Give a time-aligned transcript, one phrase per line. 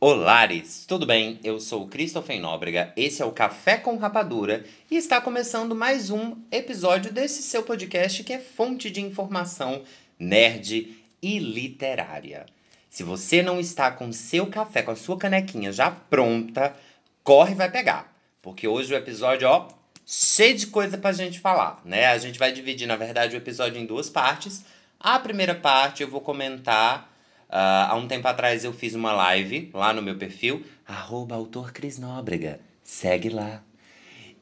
[0.00, 1.40] Olares, tudo bem?
[1.42, 6.08] Eu sou o Christopher Nóbrega, esse é o Café com Rapadura e está começando mais
[6.08, 9.82] um episódio desse seu podcast que é fonte de informação
[10.16, 12.46] nerd e literária.
[12.88, 16.76] Se você não está com seu café, com a sua canequinha já pronta,
[17.24, 19.66] corre e vai pegar, porque hoje o episódio, ó,
[20.06, 22.06] cheio de coisa pra gente falar, né?
[22.06, 24.64] A gente vai dividir, na verdade, o episódio em duas partes.
[25.00, 27.07] A primeira parte eu vou comentar
[27.48, 31.98] há um tempo atrás eu fiz uma live lá no meu perfil, arroba autor Cris
[31.98, 32.60] Nóbrega.
[32.82, 33.62] Segue lá.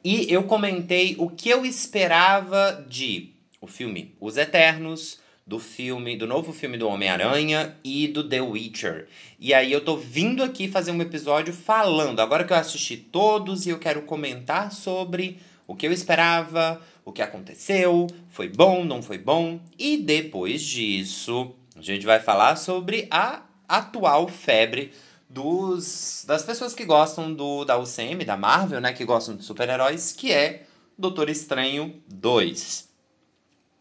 [0.04, 6.26] E eu comentei o que eu esperava de o filme Os Eternos, do filme, do
[6.26, 9.06] novo filme do Homem-Aranha e do The Witcher.
[9.38, 13.64] E aí eu tô vindo aqui fazer um episódio falando, agora que eu assisti todos
[13.64, 19.00] e eu quero comentar sobre o que eu esperava, o que aconteceu, foi bom, não
[19.00, 19.60] foi bom.
[19.78, 24.92] E depois disso, a gente vai falar sobre a atual febre
[25.28, 28.92] dos, das pessoas que gostam do, da UCM, da Marvel, né?
[28.92, 30.64] Que gostam de super-heróis, que é
[30.96, 32.88] Doutor Estranho 2.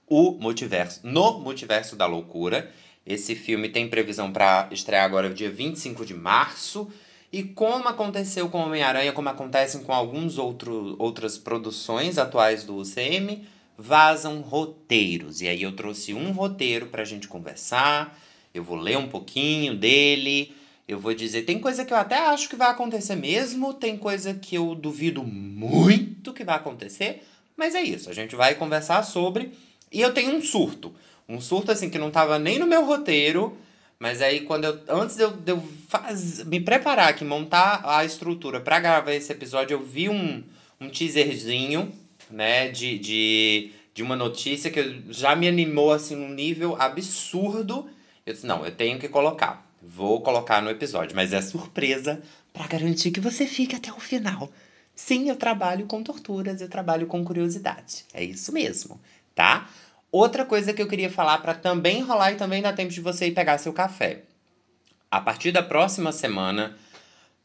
[0.07, 0.99] O multiverso.
[1.03, 2.69] No Multiverso da Loucura.
[3.05, 6.91] Esse filme tem previsão para estrear agora dia 25 de março.
[7.31, 14.41] E como aconteceu com Homem-Aranha, como acontecem com algumas outras produções atuais do UCM, vazam
[14.41, 15.41] roteiros.
[15.41, 18.17] E aí eu trouxe um roteiro para a gente conversar.
[18.53, 20.55] Eu vou ler um pouquinho dele.
[20.87, 24.35] Eu vou dizer, tem coisa que eu até acho que vai acontecer mesmo, tem coisa
[24.35, 27.23] que eu duvido muito que vai acontecer,
[27.57, 29.51] mas é isso, a gente vai conversar sobre.
[29.91, 30.93] E eu tenho um surto.
[31.27, 33.57] Um surto assim que não estava nem no meu roteiro,
[33.97, 38.05] mas aí quando eu antes de eu, de eu faz, me preparar aqui, montar a
[38.05, 40.43] estrutura para gravar esse episódio, eu vi um,
[40.79, 41.91] um teaserzinho
[42.29, 47.89] né, de, de, de uma notícia que já me animou assim num nível absurdo.
[48.25, 49.65] Eu disse, não, eu tenho que colocar.
[49.81, 54.49] Vou colocar no episódio, mas é surpresa para garantir que você fique até o final.
[54.95, 58.05] Sim, eu trabalho com torturas, eu trabalho com curiosidade.
[58.13, 58.99] É isso mesmo,
[59.35, 59.69] tá?
[60.11, 63.27] Outra coisa que eu queria falar para também rolar e também dar tempo de você
[63.27, 64.23] ir pegar seu café.
[65.11, 66.77] A partir da próxima semana,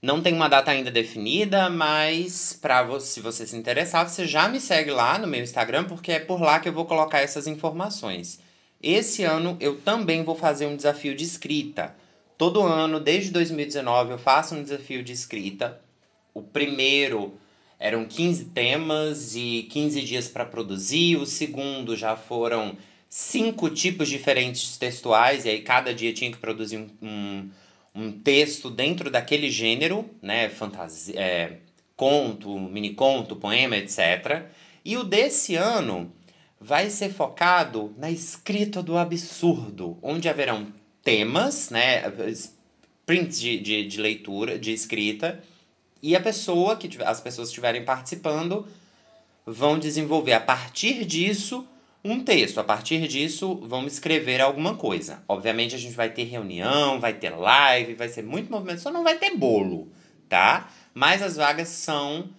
[0.03, 4.49] não tem uma data ainda definida, mas para você, se você se interessar, você já
[4.49, 7.47] me segue lá no meu Instagram, porque é por lá que eu vou colocar essas
[7.47, 8.41] informações.
[8.83, 11.94] Esse ano eu também vou fazer um desafio de escrita.
[12.38, 15.78] Todo ano, desde 2019, eu faço um desafio de escrita.
[16.32, 17.34] O primeiro
[17.78, 21.17] eram 15 temas e 15 dias para produzir.
[21.17, 22.78] O segundo já foram
[23.11, 27.50] cinco tipos diferentes textuais, e aí cada dia tinha que produzir um, um
[27.95, 31.59] um texto dentro daquele gênero, né, fantasia, é,
[31.97, 34.47] conto, poema, etc.
[34.84, 36.12] E o desse ano
[36.61, 42.03] vai ser focado na escrita do absurdo, onde haverão temas, né,
[43.05, 45.43] prints de, de, de leitura, de escrita,
[46.03, 48.67] e a pessoa que as pessoas que estiverem participando
[49.45, 51.67] vão desenvolver a partir disso
[52.05, 52.59] um texto.
[52.59, 55.22] A partir disso, vamos escrever alguma coisa.
[55.28, 59.05] Obviamente, a gente vai ter reunião, vai ter live, vai ser muito movimento, só não
[59.05, 59.88] vai ter bolo,
[60.28, 60.69] tá?
[60.94, 62.31] Mas as vagas são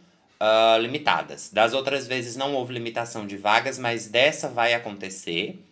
[0.42, 1.50] uh, limitadas.
[1.54, 5.64] Das outras vezes não houve limitação de vagas, mas dessa vai acontecer,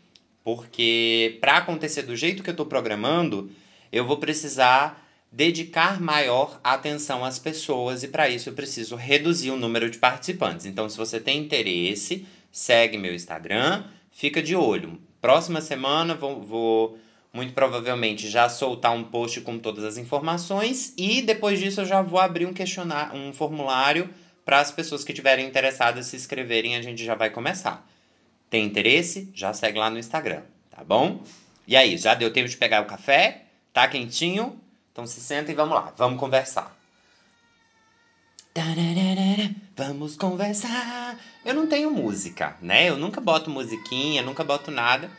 [0.44, 3.51] porque para acontecer do jeito que eu estou programando,
[3.91, 9.57] eu vou precisar dedicar maior atenção às pessoas e para isso eu preciso reduzir o
[9.57, 10.66] número de participantes.
[10.66, 14.99] Então, se você tem interesse, segue meu Instagram, fica de olho.
[15.21, 16.99] Próxima semana vou, vou
[17.33, 22.01] muito provavelmente já soltar um post com todas as informações e depois disso eu já
[22.01, 24.09] vou abrir um questionário, um formulário
[24.43, 27.88] para as pessoas que tiverem interessadas se inscreverem, a gente já vai começar.
[28.49, 29.29] Tem interesse?
[29.33, 31.21] Já segue lá no Instagram, tá bom?
[31.67, 33.43] E aí, já deu tempo de pegar o café?
[33.71, 34.59] Tá quentinho?
[34.91, 36.78] Então se senta e vamos lá, vamos conversar.
[39.75, 41.17] Vamos conversar.
[41.45, 42.89] Eu não tenho música, né?
[42.89, 45.09] Eu nunca boto musiquinha, nunca boto nada.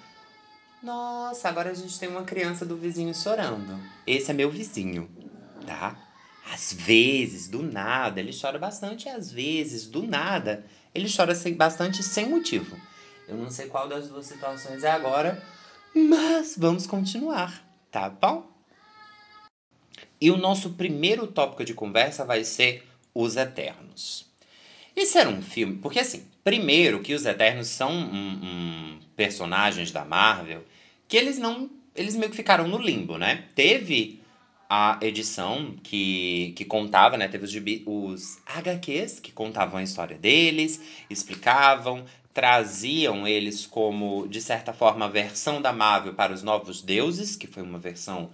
[0.83, 3.81] Nossa, agora a gente tem uma criança do vizinho chorando.
[4.07, 5.11] Esse é meu vizinho,
[5.67, 5.97] tá?
[6.53, 10.65] Às vezes, do nada, ele chora bastante, e às vezes, do nada,
[10.95, 12.77] ele chora bastante sem motivo.
[13.29, 15.43] Eu não sei qual das duas situações é agora,
[15.95, 18.51] mas vamos continuar, tá bom?
[20.21, 24.31] E o nosso primeiro tópico de conversa vai ser os Eternos.
[24.95, 30.05] Esse era um filme, porque assim, primeiro que os Eternos são um, um, personagens da
[30.05, 30.65] Marvel
[31.09, 33.45] que eles não, eles meio que ficaram no limbo, né?
[33.55, 34.21] Teve
[34.69, 37.27] a edição que, que contava, né?
[37.27, 37.55] Teve os,
[37.87, 45.09] os HQs que contavam a história deles, explicavam, traziam eles como, de certa forma, a
[45.09, 48.31] versão da Marvel para os Novos Deuses, que foi uma versão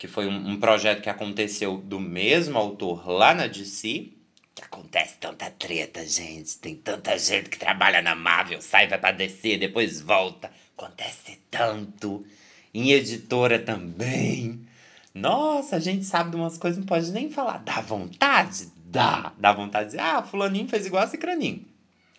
[0.00, 4.10] que foi um, um projeto que aconteceu do mesmo autor lá na DC.
[4.54, 6.56] Que acontece tanta treta, gente.
[6.56, 10.50] Tem tanta gente que trabalha na Marvel, sai, vai pra DC, depois volta.
[10.74, 12.24] Acontece tanto.
[12.72, 14.66] Em editora também.
[15.12, 17.58] Nossa, a gente sabe de umas coisas, não pode nem falar.
[17.58, 18.72] Dá vontade?
[18.86, 19.34] Dá.
[19.36, 21.66] Dá vontade de ah, fulaninho fez igual a cicraninho.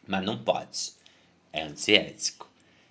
[0.08, 0.92] Mas não pode.
[1.52, 2.48] É antiético.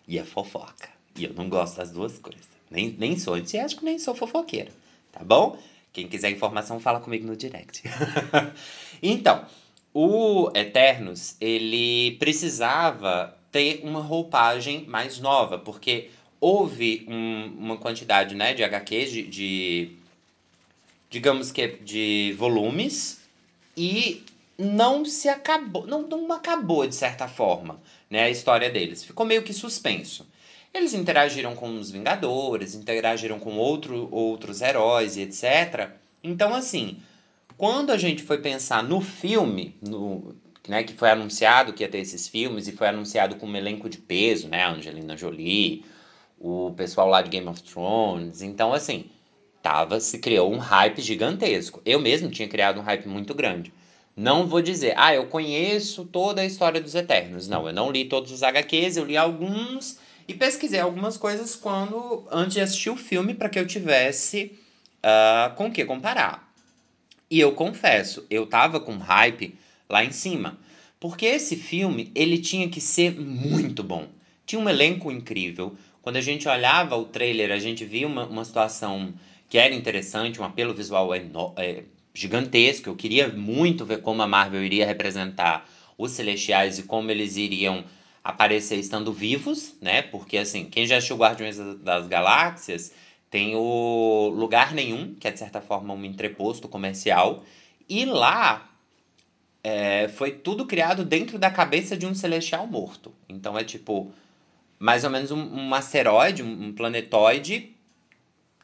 [0.09, 0.89] E é fofoca.
[1.15, 2.50] E eu não gosto das duas coisas.
[2.71, 4.71] Nem, nem sou antiético, nem sou fofoqueiro.
[5.13, 5.59] Tá bom?
[5.93, 7.83] Quem quiser informação, fala comigo no direct.
[9.03, 9.45] então,
[9.93, 18.55] o Eternos, ele precisava ter uma roupagem mais nova, porque houve um, uma quantidade né,
[18.55, 19.97] de HQs, de, de,
[21.11, 23.21] digamos que de volumes,
[23.77, 24.23] e
[24.57, 29.03] não se acabou, não, não acabou de certa forma né, a história deles.
[29.03, 30.27] Ficou meio que suspenso.
[30.73, 35.91] Eles interagiram com os Vingadores, interagiram com outro, outros heróis e etc.
[36.23, 36.99] Então, assim,
[37.57, 40.35] quando a gente foi pensar no filme, no,
[40.69, 43.89] né, que foi anunciado que ia ter esses filmes e foi anunciado com um elenco
[43.89, 45.85] de peso, né, Angelina Jolie,
[46.39, 48.41] o pessoal lá de Game of Thrones.
[48.41, 49.07] Então, assim,
[49.61, 51.83] tava, se criou um hype gigantesco.
[51.85, 53.73] Eu mesmo tinha criado um hype muito grande.
[54.17, 57.49] Não vou dizer, ah, eu conheço toda a história dos Eternos.
[57.49, 62.27] Não, eu não li todos os HQs, eu li alguns e pesquisei algumas coisas quando
[62.31, 64.59] antes de assistir o filme para que eu tivesse
[65.05, 66.53] uh, com o que comparar.
[67.31, 69.57] E eu confesso, eu tava com hype
[69.89, 70.59] lá em cima,
[70.99, 74.09] porque esse filme ele tinha que ser muito bom.
[74.45, 75.77] Tinha um elenco incrível.
[76.03, 79.15] Quando a gente olhava o trailer, a gente via uma, uma situação
[79.49, 82.89] que era interessante, um apelo visual é, gigantesco.
[82.89, 87.85] Eu queria muito ver como a Marvel iria representar os Celestiais e como eles iriam
[88.23, 90.03] aparecer estando vivos, né?
[90.03, 92.93] Porque assim, quem já assistiu Guardiões das Galáxias
[93.31, 97.45] tem o Lugar Nenhum, que é de certa forma um entreposto comercial,
[97.89, 98.69] e lá
[99.63, 103.15] é, foi tudo criado dentro da cabeça de um celestial morto.
[103.29, 104.13] Então é tipo
[104.79, 107.75] mais ou menos um, um asteroide, um, um planetóide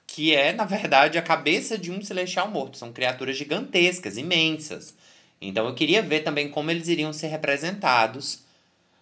[0.06, 2.78] que é, na verdade, a cabeça de um celestial morto.
[2.78, 4.94] São criaturas gigantescas, imensas.
[5.40, 8.45] Então eu queria ver também como eles iriam ser representados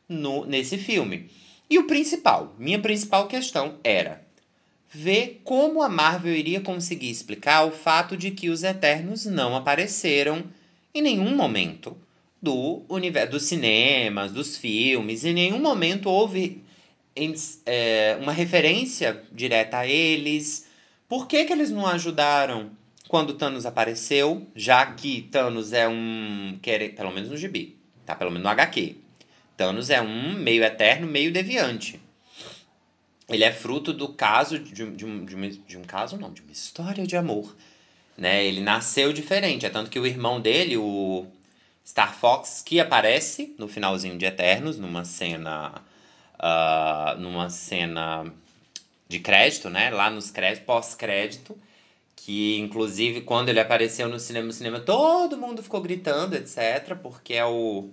[0.09, 1.31] no, nesse filme.
[1.69, 4.25] E o principal, minha principal questão era
[4.91, 10.45] ver como a Marvel iria conseguir explicar o fato de que os Eternos não apareceram
[10.95, 11.97] em nenhum momento
[12.41, 16.63] do universo dos cinemas, dos filmes, em nenhum momento houve
[17.65, 20.69] é, uma referência direta a eles.
[21.09, 22.71] Por que, que eles não ajudaram
[23.09, 26.59] quando Thanos apareceu, já que Thanos é um.
[26.97, 28.15] Pelo menos no gibi, tá?
[28.15, 29.04] Pelo menos no HQ.
[29.57, 32.01] Thanos é um meio eterno, meio deviante.
[33.29, 36.43] Ele é fruto do caso de, de, um, de, um, de um caso, não, de
[36.43, 37.55] uma história de amor.
[38.17, 38.45] Né?
[38.45, 39.65] Ele nasceu diferente.
[39.65, 41.27] É tanto que o irmão dele, o
[41.87, 45.83] Star Fox, que aparece no finalzinho de Eternos, numa cena.
[46.35, 48.31] Uh, numa cena
[49.09, 49.89] de crédito, né?
[49.91, 51.57] Lá nos créditos, pós-crédito.
[52.17, 56.97] Que inclusive quando ele apareceu no cinema, no cinema, todo mundo ficou gritando, etc.
[57.03, 57.89] Porque é o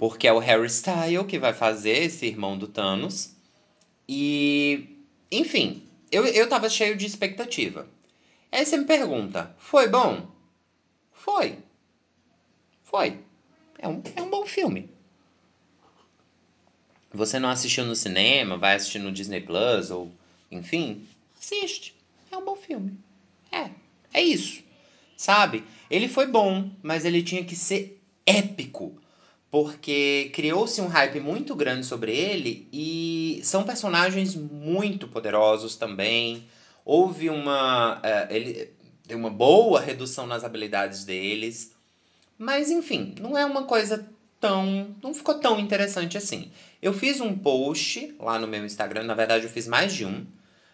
[0.00, 3.36] porque é o Harry Styles que vai fazer esse irmão do Thanos.
[4.08, 4.96] E,
[5.30, 7.86] enfim, eu, eu tava cheio de expectativa.
[8.50, 10.26] Aí você me pergunta, foi bom?
[11.12, 11.58] Foi.
[12.82, 13.18] Foi.
[13.78, 14.88] É um, é um bom filme.
[17.12, 20.10] Você não assistiu no cinema, vai assistir no Disney Plus, ou
[20.50, 21.06] enfim,
[21.38, 21.94] assiste.
[22.32, 22.98] É um bom filme.
[23.52, 23.68] É.
[24.14, 24.62] É isso.
[25.14, 25.62] Sabe?
[25.90, 28.99] Ele foi bom, mas ele tinha que ser épico
[29.50, 36.46] porque criou-se um hype muito grande sobre ele e são personagens muito poderosos também.
[36.84, 37.98] Houve uma.
[37.98, 38.70] Uh, ele
[39.14, 41.72] uma boa redução nas habilidades deles.
[42.38, 44.94] Mas enfim, não é uma coisa tão.
[45.02, 46.50] não ficou tão interessante assim.
[46.80, 50.24] Eu fiz um post lá no meu Instagram, na verdade eu fiz mais de um.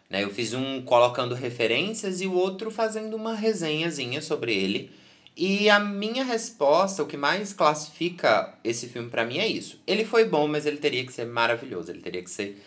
[0.09, 0.23] Né?
[0.23, 4.91] Eu fiz um colocando referências e o outro fazendo uma resenhazinha sobre ele.
[5.37, 9.79] E a minha resposta, o que mais classifica esse filme para mim é isso.
[9.87, 12.59] Ele foi bom, mas ele teria que ser maravilhoso, ele teria que ser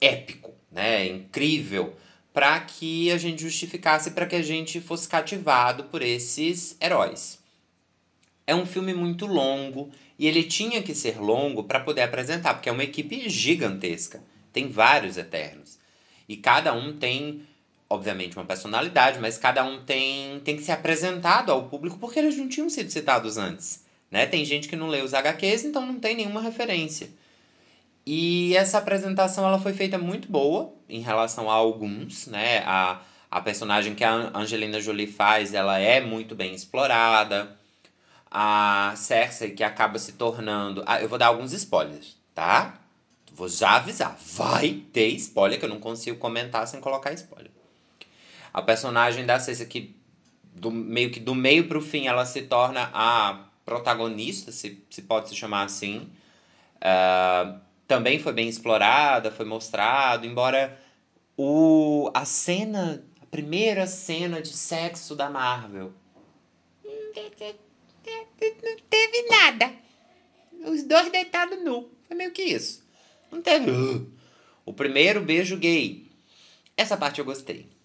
[0.00, 1.06] épico, né?
[1.06, 1.94] Incrível,
[2.32, 7.38] para que a gente justificasse para que a gente fosse cativado por esses heróis.
[8.44, 12.68] É um filme muito longo e ele tinha que ser longo para poder apresentar, porque
[12.68, 14.20] é uma equipe gigantesca.
[14.52, 15.78] Tem vários eternos.
[16.28, 17.46] E cada um tem
[17.88, 22.36] obviamente, uma personalidade, mas cada um tem, tem que ser apresentado ao público porque eles
[22.36, 23.84] não tinham sido citados antes.
[24.10, 24.26] Né?
[24.26, 27.08] Tem gente que não lê os HQs, então não tem nenhuma referência.
[28.04, 32.58] E essa apresentação ela foi feita muito boa em relação a alguns, né?
[32.64, 33.00] A,
[33.30, 37.56] A personagem que a Angelina Jolie faz, ela é muito bem explorada.
[38.30, 40.82] A Cersei, que acaba se tornando.
[40.86, 42.78] Ah, eu vou dar alguns spoilers, tá?
[43.32, 44.16] Vou já avisar.
[44.36, 47.50] Vai ter spoiler, que eu não consigo comentar sem colocar spoiler.
[48.56, 49.94] A personagem da Cersei, que
[50.54, 55.28] do, meio que do meio pro fim ela se torna a protagonista, se, se pode
[55.28, 56.10] se chamar assim.
[56.76, 60.80] Uh, também foi bem explorada, foi mostrado, embora
[61.36, 65.92] o, a cena, a primeira cena de sexo da Marvel.
[66.74, 67.12] Não
[68.88, 69.70] teve nada.
[70.64, 71.90] Os dois deitados nu.
[72.08, 72.82] Foi meio que isso.
[73.30, 73.70] Não teve.
[74.64, 76.10] O primeiro beijo gay.
[76.74, 77.75] Essa parte eu gostei.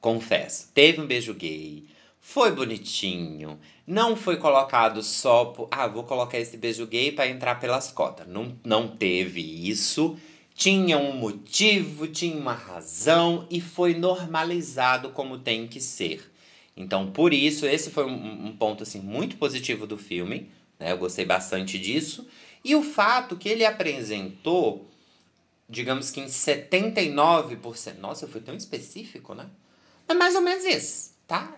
[0.00, 0.68] Confesso.
[0.72, 1.86] Teve um beijo gay.
[2.20, 3.58] Foi bonitinho.
[3.86, 5.68] Não foi colocado só por.
[5.70, 8.26] Ah, vou colocar esse beijo gay para entrar pelas cotas.
[8.26, 10.16] Não, não teve isso
[10.60, 16.30] tinha um motivo, tinha uma razão e foi normalizado como tem que ser.
[16.76, 20.50] Então, por isso, esse foi um, um ponto assim muito positivo do filme.
[20.78, 20.92] Né?
[20.92, 22.28] Eu gostei bastante disso.
[22.62, 24.86] E o fato que ele apresentou,
[25.66, 27.98] digamos que em 79%.
[27.98, 29.48] Nossa, eu fui tão específico, né?
[30.10, 31.54] É mais ou menos isso, tá?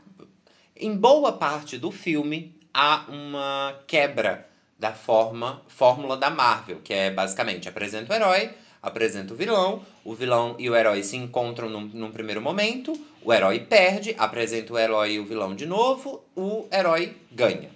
[0.76, 4.46] Em boa parte do filme há uma quebra
[4.78, 8.50] da forma, fórmula da Marvel, que é basicamente apresenta o herói,
[8.82, 12.92] apresenta o vilão, o vilão e o herói se encontram num, num, primeiro momento,
[13.22, 17.70] o herói perde, apresenta o herói e o vilão de novo, o herói ganha.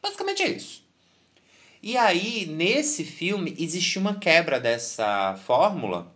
[0.00, 0.84] Basicamente é isso.
[1.82, 6.14] E aí, nesse filme, existe uma quebra dessa fórmula,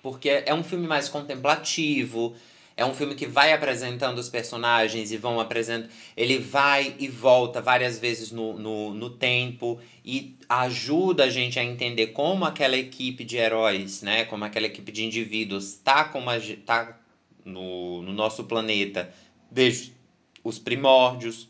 [0.00, 2.36] porque é um filme mais contemplativo,
[2.76, 5.90] é um filme que vai apresentando os personagens e vão apresentando.
[6.16, 11.64] Ele vai e volta várias vezes no, no, no tempo e ajuda a gente a
[11.64, 14.24] entender como aquela equipe de heróis, né?
[14.24, 16.34] Como aquela equipe de indivíduos tá, como a,
[16.66, 16.98] tá
[17.44, 19.12] no, no nosso planeta
[19.48, 19.94] desde
[20.42, 21.48] os primórdios.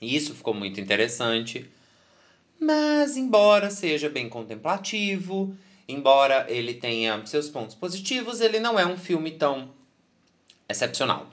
[0.00, 1.70] E isso ficou muito interessante.
[2.58, 5.54] Mas, embora seja bem contemplativo,
[5.86, 9.70] embora ele tenha seus pontos positivos, ele não é um filme tão
[10.72, 11.28] excepcional.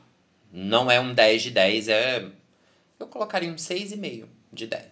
[0.51, 2.31] Não é um 10 de 10, é.
[2.99, 4.83] Eu colocaria um 6,5 de 10.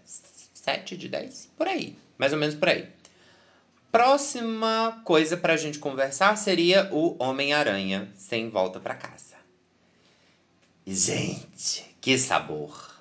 [0.53, 1.51] 7 de 10?
[1.57, 1.95] Por aí.
[2.17, 2.87] Mais ou menos por aí.
[3.91, 9.35] Próxima coisa pra gente conversar seria o Homem-Aranha sem volta para casa.
[10.85, 12.95] Gente, que sabor!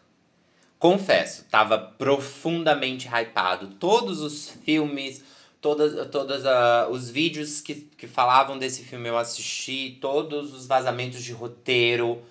[0.79, 3.75] Confesso, tava profundamente hypado.
[3.75, 5.25] Todos os filmes,
[5.61, 11.23] todas, todas uh, os vídeos que, que falavam desse filme eu assisti, todos os vazamentos
[11.23, 12.23] de roteiro.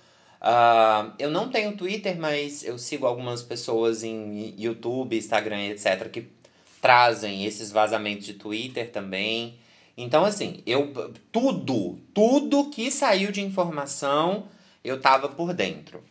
[0.42, 6.28] Uh, eu não tenho Twitter, mas eu sigo algumas pessoas em YouTube, Instagram, etc., que
[6.82, 9.58] trazem esses vazamentos de Twitter também.
[9.98, 10.94] Então, assim, eu
[11.32, 14.48] tudo, tudo que saiu de informação,
[14.84, 16.04] eu tava por dentro.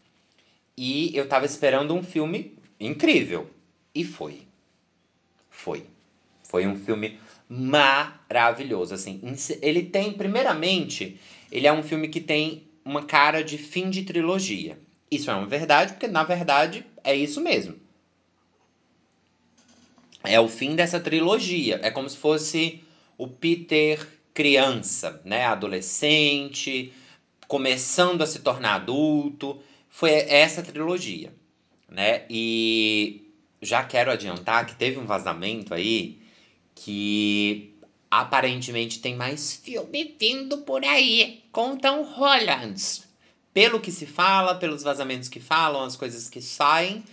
[0.77, 3.49] E eu tava esperando um filme incrível.
[3.95, 4.43] E foi.
[5.49, 5.94] Foi.
[6.55, 7.19] Foi um filme
[7.49, 9.21] maravilhoso, assim.
[9.61, 11.19] Ele tem, primeiramente,
[11.51, 14.79] ele é um filme que tem uma cara de fim de trilogia.
[15.11, 17.75] Isso é uma verdade, porque na verdade é isso mesmo.
[20.23, 21.81] É o fim dessa trilogia.
[21.83, 22.85] É como se fosse
[23.19, 26.93] o Peter criança, né, adolescente,
[27.49, 29.61] começando a se tornar adulto.
[29.89, 31.35] Foi essa trilogia,
[31.89, 32.23] né?
[32.31, 33.29] E
[33.61, 36.23] já quero adiantar que teve um vazamento aí
[36.75, 37.75] que
[38.11, 43.03] aparentemente tem mais filme vindo por aí com Tom Holland.
[43.53, 47.05] Pelo que se fala, pelos vazamentos que falam, as coisas que saem,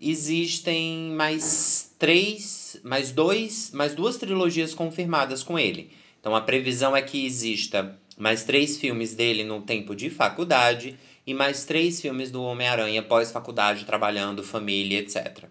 [0.00, 5.90] existem mais três, mais dois, mais duas trilogias confirmadas com ele.
[6.20, 11.34] Então a previsão é que exista mais três filmes dele no tempo de faculdade e
[11.34, 15.44] mais três filmes do Homem-Aranha pós-faculdade, trabalhando, família, etc.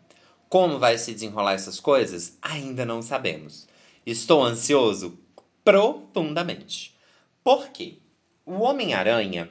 [0.49, 2.37] Como vai se desenrolar essas coisas?
[2.41, 3.67] Ainda não sabemos.
[4.05, 5.19] Estou ansioso
[5.63, 6.95] profundamente.
[7.43, 7.95] Por quê?
[8.45, 9.49] O Homem-Aranha,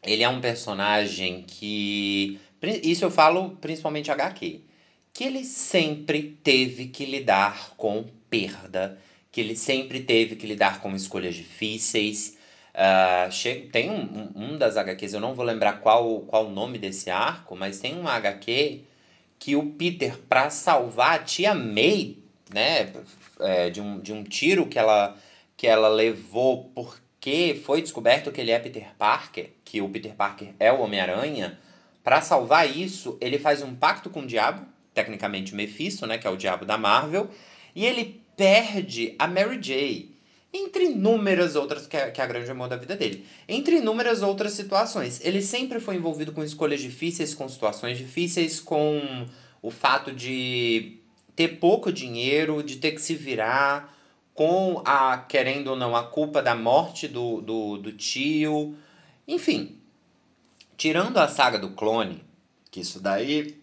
[0.00, 2.38] ele é um personagem que.
[2.62, 4.60] Isso eu falo principalmente HQ.
[5.12, 8.96] Que ele sempre teve que lidar com perda,
[9.32, 12.38] que ele sempre teve que lidar com escolhas difíceis.
[12.72, 17.10] Uh, tem um, um, das HQs, eu não vou lembrar qual, qual o nome desse
[17.10, 18.84] arco, mas tem um HQ
[19.40, 22.18] que o Peter, para salvar a tia May,
[22.52, 22.92] né,
[23.40, 25.16] é, de, um, de um tiro que ela,
[25.56, 30.54] que ela levou porque foi descoberto que ele é Peter Parker, que o Peter Parker
[30.60, 31.58] é o Homem-Aranha.
[32.04, 36.30] Para salvar isso, ele faz um pacto com o diabo, tecnicamente Mephisto, né, que é
[36.30, 37.30] o diabo da Marvel,
[37.74, 40.14] e ele perde a Mary Jane.
[40.52, 43.24] Entre inúmeras outras, que é, que é a grande amor da vida dele.
[43.48, 45.20] Entre inúmeras outras situações.
[45.24, 49.26] Ele sempre foi envolvido com escolhas difíceis, com situações difíceis, com
[49.62, 50.98] o fato de
[51.36, 53.96] ter pouco dinheiro, de ter que se virar,
[54.34, 58.76] com a, querendo ou não, a culpa da morte do, do, do tio.
[59.28, 59.78] Enfim,
[60.76, 62.24] tirando a saga do clone,
[62.70, 63.56] que isso daí.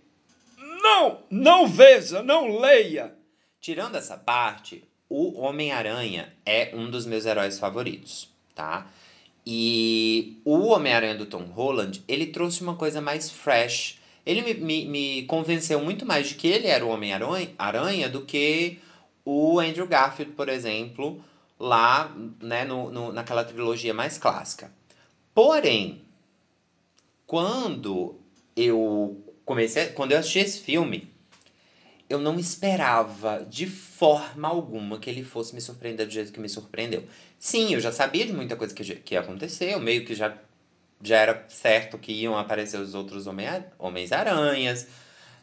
[0.58, 1.24] Não!
[1.30, 3.14] Não veja, não leia!
[3.60, 8.88] Tirando essa parte, o Homem-Aranha é um dos meus heróis favoritos, tá?
[9.46, 14.00] E o Homem-Aranha do Tom Holland, ele trouxe uma coisa mais fresh.
[14.26, 18.80] Ele me, me, me convenceu muito mais de que ele era o Homem-Aranha do que
[19.24, 21.24] o Andrew Garfield, por exemplo,
[21.58, 24.72] lá né, no, no, naquela trilogia mais clássica.
[25.34, 26.02] Porém,
[27.26, 28.16] quando
[28.56, 31.10] eu comecei, quando eu assisti esse filme,
[32.10, 36.48] eu não esperava de forma alguma que ele fosse me surpreender do jeito que me
[36.48, 37.04] surpreendeu.
[37.38, 40.38] Sim, eu já sabia de muita coisa que, que ia acontecer, eu meio que já,
[41.04, 43.28] já era certo que iam aparecer os outros
[43.80, 44.88] Homens-Aranhas,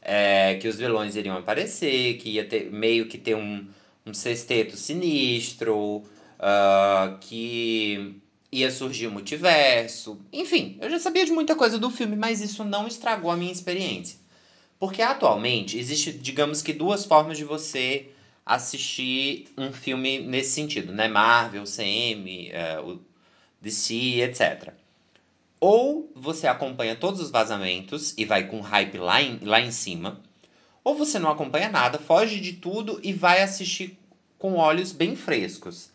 [0.01, 3.67] é, que os vilões iriam aparecer, que ia ter meio que ter um,
[4.07, 6.03] um sexteto sinistro,
[6.39, 8.21] uh, que
[8.53, 10.19] ia surgir o multiverso.
[10.33, 13.53] Enfim, eu já sabia de muita coisa do filme, mas isso não estragou a minha
[13.53, 14.24] experiência.
[14.79, 18.11] Porque atualmente existe, digamos que, duas formas de você
[18.45, 21.09] assistir um filme nesse sentido, né?
[21.09, 23.01] Marvel, CM, uh,
[23.61, 24.75] DC, etc.
[25.59, 30.21] Ou você acompanha todos os vazamentos e vai com hype lá em, lá em cima,
[30.83, 33.99] ou você não acompanha nada, foge de tudo e vai assistir
[34.39, 35.91] com olhos bem frescos.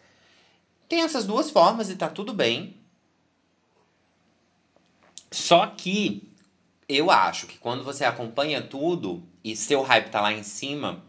[0.88, 2.76] Tem essas duas formas e tá tudo bem.
[5.32, 6.29] Só que
[6.90, 11.04] eu acho que quando você acompanha tudo e seu hype tá lá em cima,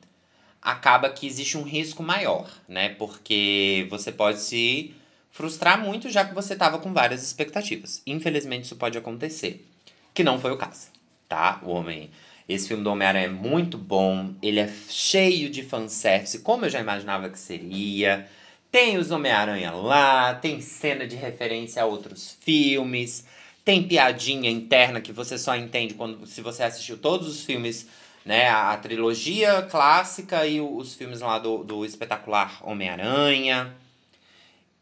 [0.60, 2.90] acaba que existe um risco maior, né?
[2.90, 4.94] Porque você pode se
[5.30, 8.02] frustrar muito já que você tava com várias expectativas.
[8.06, 9.66] Infelizmente isso pode acontecer,
[10.12, 10.88] que não foi o caso,
[11.26, 11.58] tá?
[11.62, 12.10] O homem,
[12.46, 16.80] esse filme do Homem-Aranha é muito bom, ele é cheio de fanservice, como eu já
[16.80, 18.28] imaginava que seria.
[18.70, 23.24] Tem os Homem-Aranha lá, tem cena de referência a outros filmes.
[23.64, 27.86] Tem piadinha interna que você só entende quando se você assistiu todos os filmes,
[28.24, 28.48] né?
[28.48, 33.74] A, a trilogia clássica e o, os filmes lá do, do espetacular Homem-Aranha.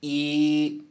[0.03, 0.85] E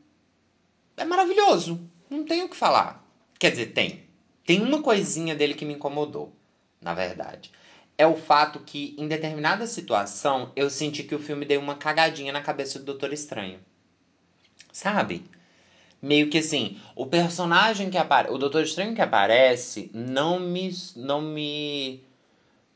[0.97, 1.80] é maravilhoso.
[2.10, 3.04] Não tenho o que falar.
[3.39, 4.04] Quer dizer, tem.
[4.45, 6.34] Tem uma coisinha dele que me incomodou,
[6.82, 7.52] na verdade.
[7.97, 12.32] É o fato que, em determinada situação, eu senti que o filme deu uma cagadinha
[12.32, 13.60] na cabeça do Doutor Estranho.
[14.71, 15.23] Sabe?
[16.01, 21.21] Meio que assim, o personagem que aparece, o Doutor Estranho que aparece não me não
[21.21, 22.01] me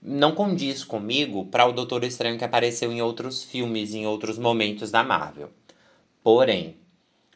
[0.02, 4.90] não condiz comigo para o Doutor Estranho que apareceu em outros filmes, em outros momentos
[4.90, 5.52] da Marvel.
[6.24, 6.76] Porém,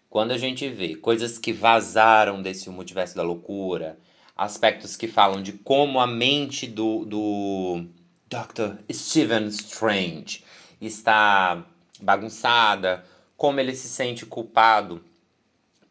[0.10, 3.98] quando a gente vê coisas que vazaram desse multiverso da loucura,
[4.36, 7.86] aspectos que falam de como a mente do, do
[8.28, 8.82] Dr.
[8.92, 10.44] Stephen Strange
[10.82, 11.64] está
[12.02, 13.06] bagunçada,
[13.38, 15.04] como ele se sente culpado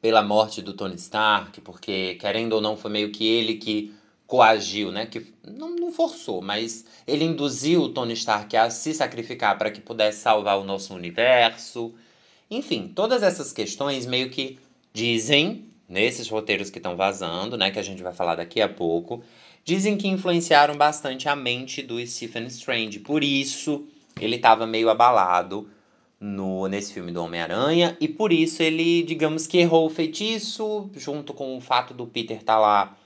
[0.04, 3.90] pela morte do Tony Stark, porque querendo ou não foi meio que ele que
[4.26, 5.06] coagiu, né?
[5.06, 9.80] Que não, não forçou, mas ele induziu o Tony Stark a se sacrificar para que
[9.80, 11.94] pudesse salvar o nosso universo.
[12.50, 14.58] Enfim, todas essas questões meio que
[14.92, 19.24] dizem nesses roteiros que estão vazando, né, que a gente vai falar daqui a pouco,
[19.64, 22.98] dizem que influenciaram bastante a mente do Stephen Strange.
[22.98, 23.86] Por isso,
[24.20, 25.66] ele estava meio abalado
[26.24, 31.34] no, nesse filme do Homem-Aranha, e por isso ele, digamos que errou o feitiço, junto
[31.34, 32.96] com o fato do Peter estar tá lá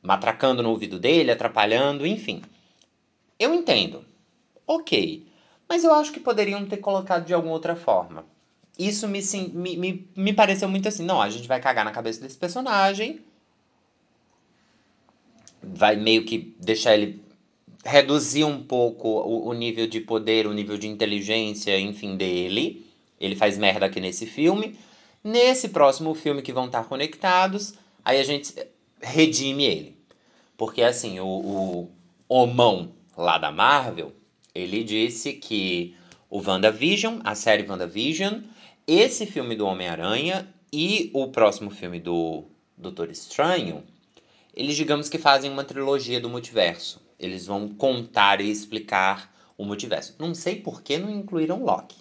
[0.00, 2.40] matracando no ouvido dele, atrapalhando, enfim.
[3.36, 4.04] Eu entendo.
[4.64, 5.26] Ok.
[5.68, 8.24] Mas eu acho que poderiam ter colocado de alguma outra forma.
[8.78, 11.04] Isso me, sim, me, me, me pareceu muito assim.
[11.04, 13.24] Não, a gente vai cagar na cabeça desse personagem.
[15.60, 17.25] Vai meio que deixar ele
[17.86, 22.84] reduzir um pouco o, o, nível de poder, o nível de inteligência, enfim, dele.
[23.20, 24.78] Ele faz merda aqui nesse filme.
[25.22, 28.54] Nesse próximo filme que vão estar conectados, aí a gente
[29.00, 29.96] redime ele.
[30.56, 31.90] Porque assim, o, o
[32.28, 34.12] homão lá da Marvel,
[34.54, 35.94] ele disse que
[36.28, 38.40] o WandaVision, a série WandaVision,
[38.86, 42.44] esse filme do Homem-Aranha e o próximo filme do
[42.76, 43.82] Doutor Estranho,
[44.54, 47.05] eles digamos que fazem uma trilogia do multiverso.
[47.18, 50.14] Eles vão contar e explicar o multiverso.
[50.18, 51.96] Não sei por que não incluíram Loki.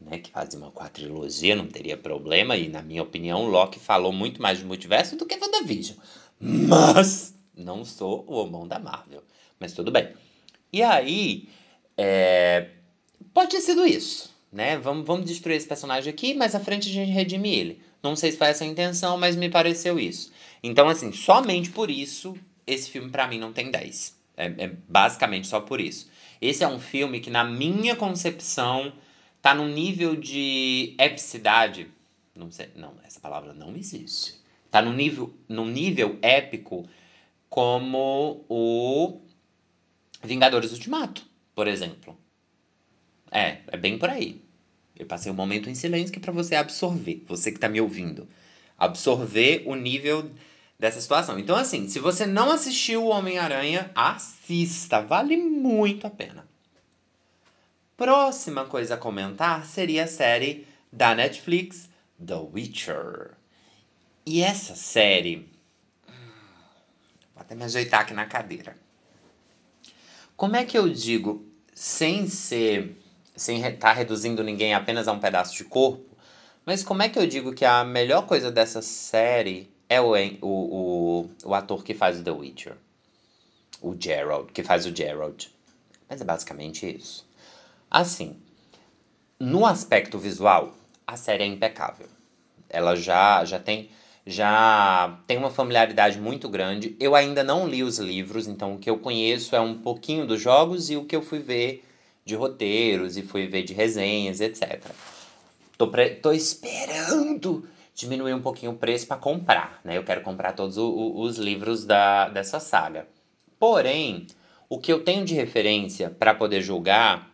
[0.00, 4.42] Né, que fazia uma quadrilogia, não teria problema, e na minha opinião, Loki falou muito
[4.42, 5.96] mais de multiverso do que WandaVision.
[6.38, 9.22] Mas não sou o homão da Marvel.
[9.58, 10.12] Mas tudo bem.
[10.72, 11.48] E aí,
[11.96, 12.68] é,
[13.32, 14.76] pode ter sido isso, né?
[14.78, 17.80] Vamos, vamos destruir esse personagem aqui, mas à frente a gente redime ele.
[18.02, 20.30] Não sei se foi essa a intenção, mas me pareceu isso.
[20.62, 24.16] Então, assim, somente por isso, esse filme para mim não tem 10.
[24.36, 26.10] É, é, basicamente só por isso.
[26.40, 28.92] Esse é um filme que, na minha concepção,
[29.40, 31.88] tá num nível de epicidade.
[32.34, 34.40] Não sei, não, essa palavra não existe.
[34.70, 36.88] Tá num nível, num nível épico
[37.48, 39.20] como o
[40.22, 41.24] Vingadores Ultimato,
[41.54, 42.18] por exemplo.
[43.30, 44.42] É, é bem por aí.
[44.96, 47.80] Eu passei um momento em silêncio que é para você absorver, você que tá me
[47.80, 48.28] ouvindo,
[48.78, 50.30] absorver o nível
[50.78, 51.38] dessa situação.
[51.38, 56.46] Então assim, se você não assistiu o Homem-Aranha, assista, vale muito a pena.
[57.96, 61.88] Próxima coisa a comentar seria a série da Netflix
[62.24, 63.32] The Witcher.
[64.26, 65.48] E essa série
[67.34, 68.76] Vou até me ajeitar aqui na cadeira.
[70.36, 72.96] Como é que eu digo, sem ser.
[73.36, 76.16] sem estar tá reduzindo ninguém apenas a um pedaço de corpo,
[76.64, 80.48] mas como é que eu digo que a melhor coisa dessa série é o, o,
[81.22, 82.76] o, o ator que faz o The Witcher?
[83.80, 85.50] O Gerald, que faz o Gerald.
[86.08, 87.26] Mas é basicamente isso.
[87.90, 88.36] Assim,
[89.38, 90.74] no aspecto visual,
[91.06, 92.08] a série é impecável.
[92.68, 93.90] Ela já, já tem
[94.26, 96.96] já tem uma familiaridade muito grande.
[96.98, 100.40] Eu ainda não li os livros, então o que eu conheço é um pouquinho dos
[100.40, 101.84] jogos e o que eu fui ver
[102.24, 104.82] de roteiros e fui ver de resenhas, etc.
[105.76, 106.14] Tô, pre...
[106.14, 109.96] Tô esperando diminuir um pouquinho o preço para comprar, né?
[109.96, 113.06] Eu quero comprar todos o, os livros da, dessa saga.
[113.58, 114.26] Porém,
[114.68, 117.32] o que eu tenho de referência para poder julgar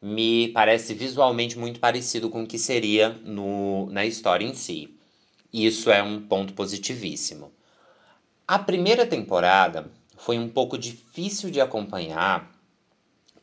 [0.00, 4.92] me parece visualmente muito parecido com o que seria no, na história em si.
[5.52, 7.52] Isso é um ponto positivíssimo.
[8.48, 12.50] A primeira temporada foi um pouco difícil de acompanhar,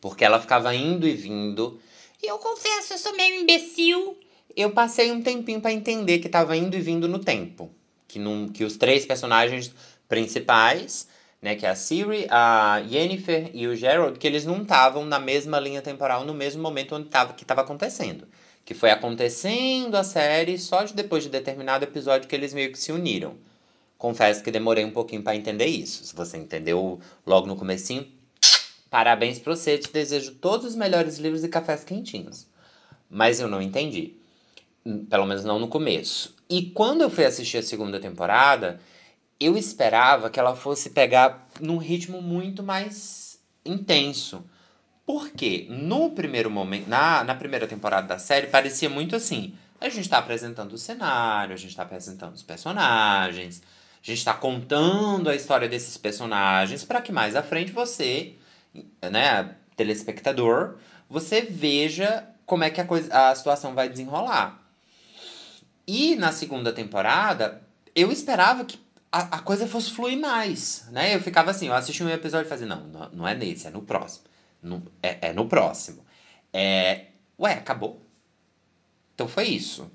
[0.02, 1.80] porque ela ficava indo e vindo.
[2.22, 4.17] E eu confesso, eu sou meio imbecil.
[4.55, 7.69] Eu passei um tempinho para entender que estava indo e vindo no tempo.
[8.07, 9.73] Que, num, que os três personagens
[10.07, 11.07] principais,
[11.41, 15.19] né, que é a Siri, a Yennefer e o Gerald, que eles não estavam na
[15.19, 18.27] mesma linha temporal no mesmo momento onde tava, que estava acontecendo
[18.69, 22.77] que foi acontecendo a série só de depois de determinado episódio que eles meio que
[22.77, 23.35] se uniram.
[23.97, 26.03] Confesso que demorei um pouquinho para entender isso.
[26.05, 28.07] Se você entendeu logo no comecinho,
[28.88, 32.45] parabéns para você, te desejo todos os melhores livros e cafés quentinhos.
[33.09, 34.18] Mas eu não entendi.
[35.10, 36.36] Pelo menos não no começo.
[36.49, 38.80] E quando eu fui assistir a segunda temporada,
[39.39, 44.43] eu esperava que ela fosse pegar num ritmo muito mais intenso.
[45.06, 49.54] Porque no primeiro momento, na, na primeira temporada da série, parecia muito assim.
[49.82, 53.62] A gente está apresentando o cenário, a gente está apresentando os personagens,
[54.04, 58.36] a gente está contando a história desses personagens para que mais à frente você,
[59.02, 60.75] né, telespectador,
[61.10, 64.59] você veja como é que a, coisa, a situação vai desenrolar.
[65.91, 67.63] E na segunda temporada,
[67.95, 68.80] eu esperava que
[69.12, 71.15] a, a coisa fosse fluir mais, né?
[71.15, 73.71] Eu ficava assim, eu assisti um episódio e fazia, não, não, não é nesse, é
[73.71, 74.25] no próximo.
[74.62, 76.06] No, é, é no próximo.
[76.54, 77.08] É,
[77.39, 77.99] ué, acabou.
[79.15, 79.91] Então foi isso.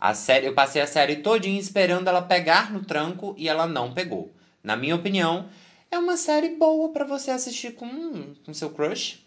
[0.00, 3.92] A série, eu passei a série todinha esperando ela pegar no tranco e ela não
[3.92, 4.34] pegou.
[4.64, 5.50] Na minha opinião,
[5.90, 9.22] é uma série boa para você assistir com, com seu crush,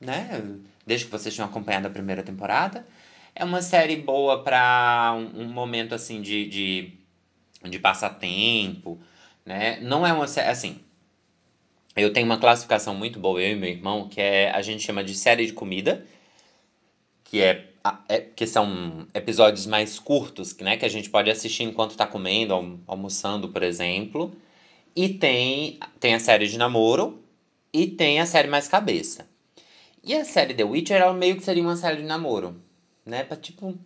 [0.00, 0.40] né?
[0.86, 2.86] Desde que vocês tenham acompanhado a primeira temporada.
[3.34, 6.92] É uma série boa para um, um, momento assim de, de,
[7.68, 9.00] de passatempo,
[9.44, 9.80] né?
[9.80, 10.80] Não é uma série assim
[11.96, 15.04] eu tenho uma classificação muito boa, eu e meu irmão, que é a gente chama
[15.04, 16.06] de série de comida,
[17.24, 17.66] que é,
[18.08, 22.80] é que são episódios mais curtos, né, que a gente pode assistir enquanto está comendo,
[22.86, 24.34] almoçando, por exemplo.
[24.96, 27.22] E tem, tem a série de namoro
[27.72, 29.26] e tem a série mais cabeça.
[30.04, 32.60] E a série The Witcher, ela meio que seria uma série de namoro,
[33.04, 33.24] né?
[33.24, 33.76] Pra tipo.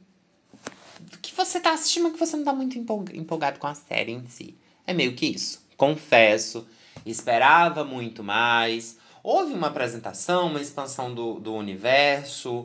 [1.20, 4.57] Que você tá assistindo, que você não tá muito empolgado com a série em si.
[4.87, 5.64] É meio que isso.
[5.76, 6.66] Confesso
[7.05, 8.98] esperava muito mais.
[9.22, 12.61] Houve uma apresentação, uma expansão do, do universo,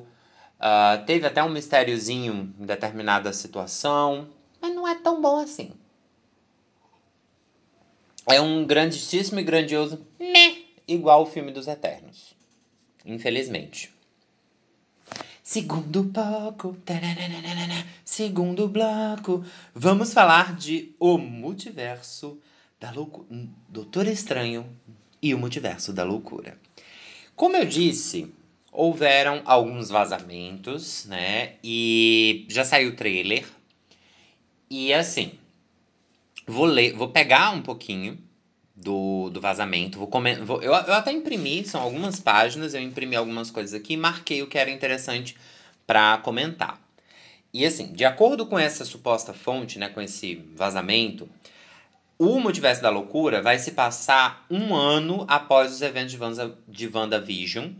[0.59, 4.29] uh, teve até um mistériozinho em determinada situação,
[4.61, 5.71] mas não é tão bom assim.
[8.27, 12.35] É um grandíssimo e grandioso meh, igual o filme dos Eternos.
[13.03, 13.91] Infelizmente.
[15.51, 16.77] Segundo bloco,
[18.05, 19.43] segundo bloco,
[19.75, 22.39] vamos falar de O Multiverso
[22.79, 23.27] da loucura.
[23.67, 24.65] Doutor Estranho
[25.21, 26.57] e o Multiverso da Loucura.
[27.35, 28.33] Como eu disse,
[28.71, 31.55] houveram alguns vazamentos, né?
[31.61, 33.45] E já saiu o trailer.
[34.69, 35.33] E assim,
[36.47, 38.17] vou ler, vou pegar um pouquinho
[38.75, 39.97] do, do vazamento.
[39.97, 43.97] Vou, comer, vou eu, eu até imprimi, são algumas páginas, eu imprimi algumas coisas aqui,
[43.97, 45.35] marquei o que era interessante
[45.85, 46.79] para comentar.
[47.53, 51.29] E assim, de acordo com essa suposta fonte, né, com esse vazamento,
[52.17, 56.87] o Multiverso da Loucura vai se passar um ano após os eventos de, Wanda, de
[56.87, 57.71] WandaVision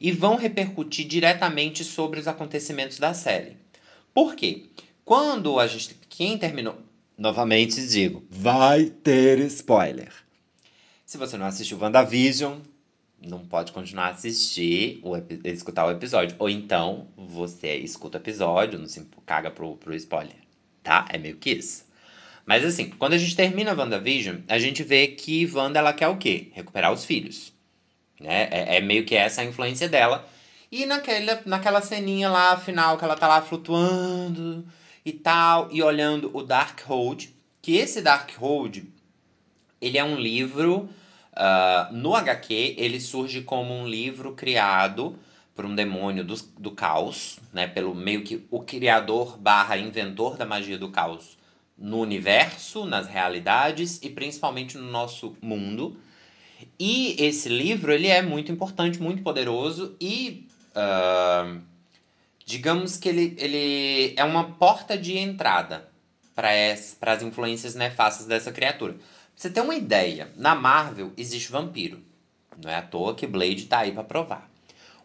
[0.00, 3.56] e vão repercutir diretamente sobre os acontecimentos da série.
[4.12, 4.66] Por quê?
[5.04, 5.96] Quando a gente.
[6.08, 6.78] Quem terminou.
[7.16, 10.12] Novamente digo, vai ter spoiler.
[11.06, 12.58] Se você não assistiu WandaVision,
[13.24, 15.14] não pode continuar a assistir ou
[15.44, 16.34] escutar o episódio.
[16.36, 20.34] Ou então, você escuta o episódio, não se caga pro, pro spoiler.
[20.82, 21.06] Tá?
[21.08, 21.86] É meio que isso.
[22.44, 26.16] Mas assim, quando a gente termina WandaVision, a gente vê que Wanda ela quer o
[26.16, 26.48] quê?
[26.52, 27.52] Recuperar os filhos.
[28.20, 28.48] Né?
[28.50, 30.28] É, é meio que essa a influência dela.
[30.72, 34.66] E naquela, naquela ceninha lá, final, que ela tá lá flutuando
[35.04, 38.95] e tal, e olhando o Darkhold, que esse Darkhold,
[39.80, 40.88] ele é um livro,
[41.32, 45.18] uh, no HQ, ele surge como um livro criado
[45.54, 50.44] por um demônio do, do caos, né, pelo meio que o criador barra inventor da
[50.44, 51.36] magia do caos
[51.78, 55.98] no universo, nas realidades e principalmente no nosso mundo.
[56.78, 60.46] E esse livro, ele é muito importante, muito poderoso e...
[60.74, 61.60] Uh,
[62.46, 65.88] digamos que ele, ele é uma porta de entrada
[66.34, 68.94] para as influências nefastas dessa criatura.
[69.36, 72.02] Você ter uma ideia, na Marvel existe vampiro.
[72.56, 74.50] Não é à toa que Blade tá aí para provar.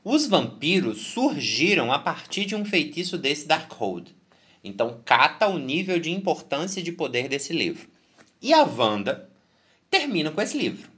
[0.06, 4.16] Os vampiros surgiram a partir de um feitiço desse Darkhold.
[4.64, 7.90] Então cata o nível de importância e de poder desse livro.
[8.42, 9.30] E a Wanda
[9.90, 10.90] termina com esse livro.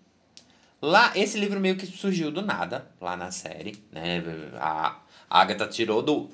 [0.79, 4.21] Lá, esse livro meio que surgiu do nada, lá na série, né?
[4.59, 6.29] A Agatha tirou do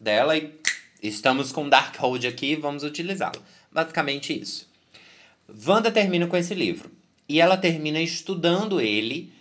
[0.00, 0.52] dela e
[1.00, 3.40] estamos com Darkhold aqui, vamos utilizá-lo.
[3.70, 4.69] Basicamente isso.
[5.66, 6.90] Wanda termina com esse livro.
[7.28, 9.32] E ela termina estudando ele.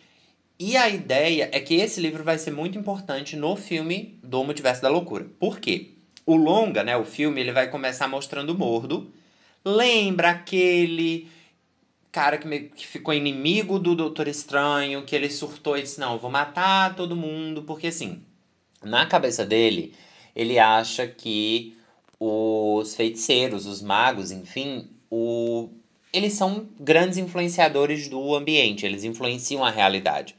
[0.60, 4.82] E a ideia é que esse livro vai ser muito importante no filme do Multiverso
[4.82, 5.26] da Loucura.
[5.40, 5.92] Por quê?
[6.26, 9.12] O longa, né, o filme, ele vai começar mostrando o Mordo.
[9.66, 11.28] Lembra aquele
[12.12, 16.30] cara que, que ficou inimigo do Doutor Estranho, que ele surtou e disse, não, vou
[16.30, 18.22] matar todo mundo, porque assim,
[18.84, 19.94] na cabeça dele,
[20.36, 21.78] ele acha que
[22.20, 25.70] os feiticeiros, os magos, enfim, o...
[26.12, 30.36] eles são grandes influenciadores do ambiente, eles influenciam a realidade.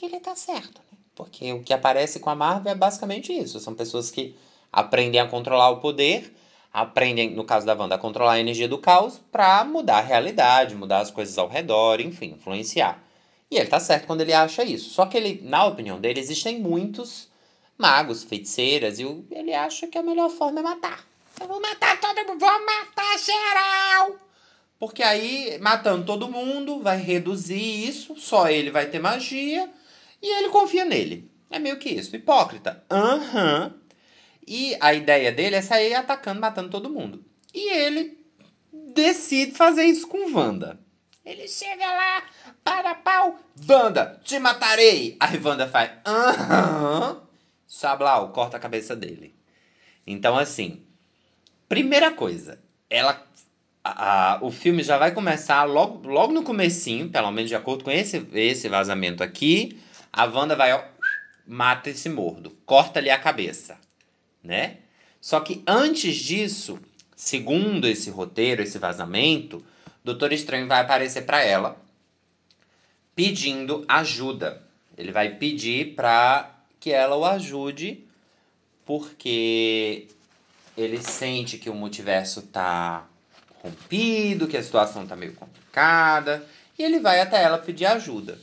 [0.00, 0.98] E ele tá certo, né?
[1.14, 3.58] Porque o que aparece com a Marvel é basicamente isso.
[3.58, 4.36] São pessoas que
[4.72, 6.32] aprendem a controlar o poder,
[6.72, 10.76] aprendem, no caso da Wanda, a controlar a energia do caos para mudar a realidade,
[10.76, 13.02] mudar as coisas ao redor, enfim, influenciar.
[13.50, 14.90] E ele tá certo quando ele acha isso.
[14.90, 17.28] Só que ele, na opinião dele, existem muitos
[17.76, 21.04] magos, feiticeiras, e ele acha que a melhor forma é matar.
[21.40, 24.27] Eu vou matar todo mundo, vou matar geral!
[24.78, 29.68] Porque aí, matando todo mundo, vai reduzir isso, só ele vai ter magia,
[30.22, 31.30] e ele confia nele.
[31.50, 32.14] É meio que isso.
[32.14, 32.84] Hipócrita.
[32.90, 33.64] Aham.
[33.64, 33.78] Uhum.
[34.46, 37.22] E a ideia dele é sair atacando, matando todo mundo.
[37.52, 38.18] E ele
[38.72, 40.78] decide fazer isso com Wanda.
[41.24, 42.22] Ele chega lá,
[42.64, 43.38] para pau,
[43.68, 45.16] Wanda, te matarei.
[45.20, 47.20] Aí Wanda faz, aham.
[47.66, 49.34] Sablau, corta a cabeça dele.
[50.06, 50.82] Então, assim,
[51.68, 53.27] primeira coisa, ela.
[53.84, 57.90] A, o filme já vai começar logo, logo no comecinho, pelo menos de acordo com
[57.90, 59.80] esse, esse vazamento aqui.
[60.12, 60.82] A Wanda vai, ó,
[61.46, 63.78] mata esse mordo, corta ali a cabeça,
[64.42, 64.78] né?
[65.20, 66.78] Só que antes disso,
[67.16, 69.64] segundo esse roteiro, esse vazamento,
[70.04, 71.80] Doutor Estranho vai aparecer para ela
[73.14, 74.62] pedindo ajuda.
[74.96, 78.06] Ele vai pedir para que ela o ajude,
[78.86, 80.06] porque
[80.76, 83.06] ele sente que o multiverso tá
[83.62, 86.44] rompido, que a situação tá meio complicada,
[86.78, 88.38] e ele vai até ela pedir ajuda.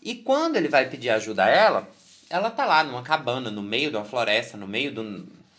[0.00, 1.88] E quando ele vai pedir ajuda a ela,
[2.28, 5.02] ela tá lá numa cabana, no meio de uma floresta, no meio do.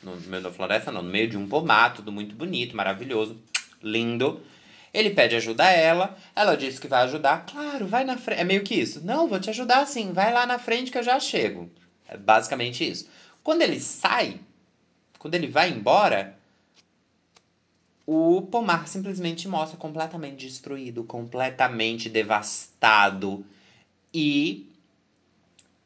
[0.03, 3.41] No meio da floresta, não, no meio de um pomar, tudo muito bonito, maravilhoso,
[3.81, 4.39] lindo.
[4.93, 7.45] Ele pede ajuda a ela, ela diz que vai ajudar.
[7.45, 8.39] Claro, vai na frente.
[8.39, 9.03] É meio que isso.
[9.03, 11.71] Não, vou te ajudar sim, vai lá na frente que eu já chego.
[12.07, 13.09] É basicamente isso.
[13.43, 14.39] Quando ele sai,
[15.17, 16.37] quando ele vai embora,
[18.05, 23.45] o pomar simplesmente mostra completamente destruído, completamente devastado.
[24.13, 24.69] E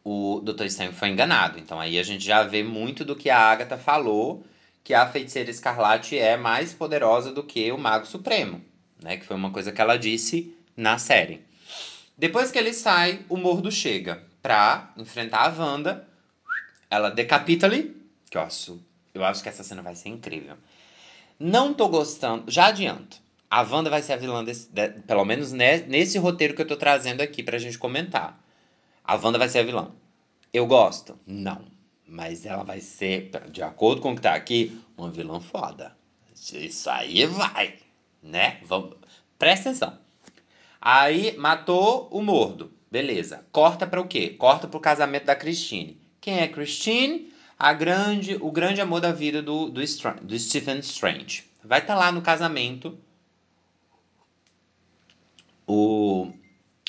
[0.04, 0.66] o Dr.
[0.66, 1.60] Estranho foi enganado.
[1.60, 4.44] Então aí a gente já vê muito do que a Agatha falou,
[4.84, 8.62] que a feiticeira escarlate é mais poderosa do que o Mago Supremo,
[9.02, 9.18] né?
[9.18, 11.42] Que foi uma coisa que ela disse na série.
[12.18, 16.10] Depois que ele sai, o Mordo chega pra enfrentar a Wanda
[16.90, 17.96] ela decapita ali,
[18.30, 18.82] que eu acho,
[19.14, 20.58] eu acho que essa cena vai ser incrível.
[21.40, 23.18] Não tô gostando, já adianto.
[23.50, 26.76] A Wanda vai ser a vilã desse, de, pelo menos nesse roteiro que eu tô
[26.76, 28.44] trazendo aqui pra gente comentar.
[29.04, 29.92] A Wanda vai ser a vilã.
[30.54, 31.18] Eu gosto?
[31.26, 31.64] Não.
[32.06, 35.96] Mas ela vai ser, de acordo com o que tá aqui, uma vilã foda.
[36.34, 37.76] Isso aí vai,
[38.22, 38.60] né?
[38.66, 38.98] Vamos...
[39.38, 39.98] Presta atenção.
[40.82, 42.74] Aí matou o mordo.
[42.92, 43.46] Beleza.
[43.52, 44.32] Corta para o quê?
[44.32, 46.02] Corta pro casamento da Christine.
[46.20, 47.32] Quem é Christine?
[47.60, 51.44] A grande, o grande amor da vida do, do, do Stephen Strange.
[51.62, 52.98] Vai estar tá lá no casamento
[55.68, 56.32] o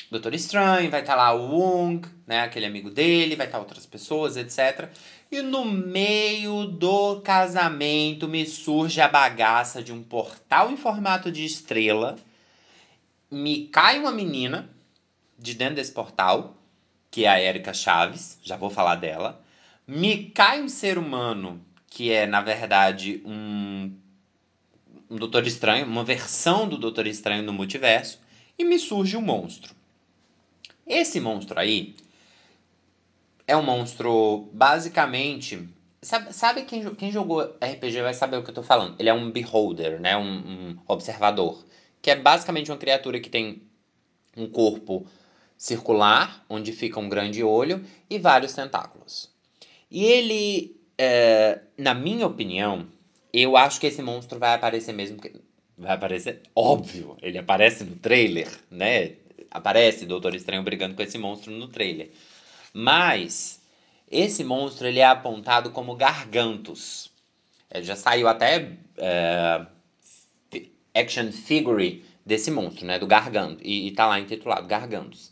[0.09, 3.63] Doutor Estranho, vai estar tá lá o Wong, né, aquele amigo dele, vai estar tá
[3.63, 4.89] outras pessoas, etc.
[5.29, 11.43] E no meio do casamento me surge a bagaça de um portal em formato de
[11.43, 12.17] estrela.
[13.29, 14.69] Me cai uma menina
[15.37, 16.55] de dentro desse portal,
[17.09, 19.40] que é a Erika Chaves, já vou falar dela.
[19.93, 23.93] Me cai um ser humano que é, na verdade, um,
[25.09, 28.21] um Doutor Estranho, uma versão do Doutor Estranho no multiverso,
[28.57, 29.75] e me surge um monstro.
[30.87, 31.93] Esse monstro aí
[33.45, 35.67] é um monstro basicamente.
[36.01, 38.95] Sabe, sabe quem, quem jogou RPG vai saber o que eu tô falando.
[38.97, 40.15] Ele é um beholder, né?
[40.15, 41.65] Um, um observador.
[42.01, 43.61] Que é basicamente uma criatura que tem
[44.37, 45.05] um corpo
[45.57, 49.30] circular, onde fica um grande olho e vários tentáculos.
[49.91, 52.87] E ele, é, na minha opinião,
[53.33, 55.21] eu acho que esse monstro vai aparecer mesmo.
[55.21, 55.33] Que,
[55.77, 59.15] vai aparecer, óbvio, ele aparece no trailer, né?
[59.51, 62.09] aparece Doutor Estranho brigando com esse monstro no trailer.
[62.73, 63.61] Mas
[64.09, 67.11] esse monstro ele é apontado como Gargantos.
[67.69, 69.65] É, já saiu até é,
[70.95, 72.97] action figure desse monstro, né?
[72.97, 73.61] Do Gargantos.
[73.63, 75.31] E, e tá lá intitulado Gargantos.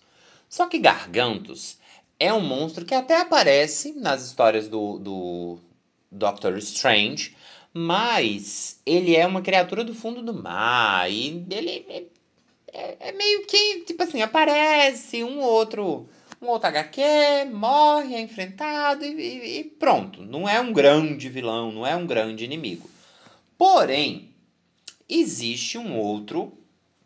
[0.50, 1.78] Só que Gargantos
[2.19, 5.60] é um monstro que até aparece nas histórias do, do
[6.12, 7.36] Doctor Strange,
[7.73, 11.86] mas ele é uma criatura do fundo do mar e ele
[12.73, 16.08] é, é meio que, tipo assim, aparece um outro
[16.41, 17.01] um outro HQ,
[17.51, 20.23] morre, é enfrentado e, e, e, pronto.
[20.23, 22.89] Não é um grande vilão, não é um grande inimigo.
[23.58, 24.29] Porém,
[25.08, 26.53] existe um outro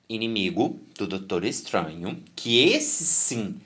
[0.08, 3.60] inimigo do Doutor Estranho, que esse sim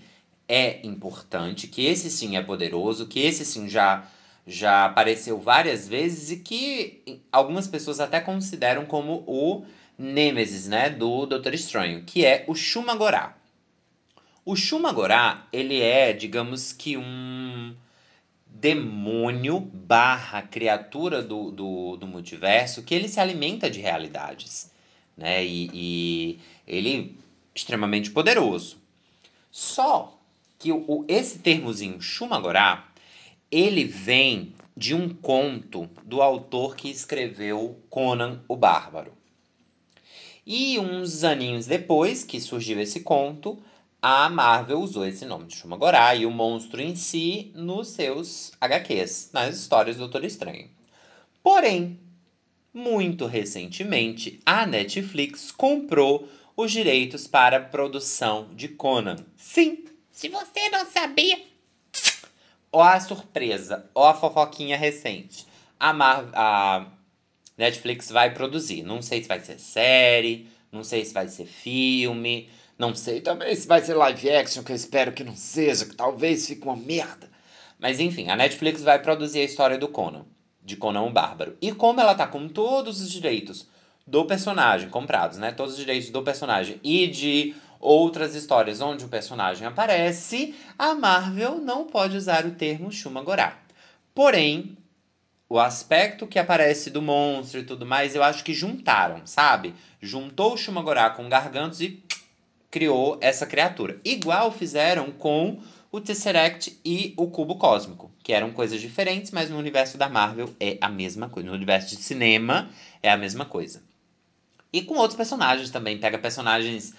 [0.47, 4.07] é importante, que esse sim é poderoso, que esse sim já
[4.47, 9.65] já apareceu várias vezes e que algumas pessoas até consideram como o
[9.97, 13.35] Nêmesis, né, do Doutor Estranho, que é o Shumagorá.
[14.45, 17.75] O Shumagorá, ele é, digamos que um
[18.45, 24.71] demônio barra criatura do, do, do multiverso que ele se alimenta de realidades,
[25.17, 28.77] né, e, e ele é extremamente poderoso.
[29.51, 30.16] Só
[30.59, 32.87] que o, esse termozinho Shumagorá,
[33.51, 39.13] ele vem de um conto do autor que escreveu Conan o Bárbaro.
[40.45, 43.61] E uns aninhos depois que surgiu esse conto,
[44.01, 49.31] a Marvel usou esse nome de Shumagorá e o monstro em si nos seus HQs,
[49.33, 50.69] nas histórias do Doutor Estranho.
[51.41, 51.99] Porém,
[52.73, 59.17] muito recentemente, a Netflix comprou os direitos para a produção de Conan.
[59.35, 59.83] Sim,
[60.17, 61.39] se você não sabia.
[62.71, 65.45] Ó a surpresa, ó a fofoquinha recente.
[65.79, 66.87] A, Mar a
[67.55, 68.81] Netflix vai produzir.
[68.81, 72.49] Não sei se vai ser série, não sei se vai ser filme,
[72.79, 75.95] não sei também se vai ser live action, que eu espero que não seja, que
[75.95, 77.29] talvez fique uma merda.
[77.77, 80.25] Mas enfim, a Netflix vai produzir a história do Conan,
[80.63, 81.55] de Conan o Bárbaro.
[81.61, 83.67] E como ela tá com todos os direitos
[84.07, 85.51] do personagem comprados, né?
[85.51, 91.59] Todos os direitos do personagem e de outras histórias onde o personagem aparece, a Marvel
[91.59, 93.57] não pode usar o termo Shumagorá.
[94.13, 94.77] Porém,
[95.49, 99.73] o aspecto que aparece do monstro e tudo mais, eu acho que juntaram, sabe?
[100.01, 102.03] Juntou o Shumagorá com Gargantos e
[102.69, 103.99] criou essa criatura.
[104.03, 105.59] Igual fizeram com
[105.91, 110.53] o Tesseract e o Cubo Cósmico, que eram coisas diferentes, mas no universo da Marvel
[110.59, 111.47] é a mesma coisa.
[111.47, 112.69] No universo de cinema
[113.01, 113.81] é a mesma coisa.
[114.71, 115.97] E com outros personagens também.
[115.97, 116.93] Pega personagens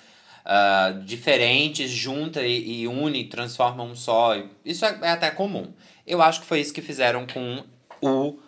[0.49, 4.35] uh, diferentes, junta e, e, une, transforma um só.
[4.65, 5.73] Isso é, é até comum.
[6.07, 7.65] Eu acho que foi isso que fizeram com
[8.01, 8.39] o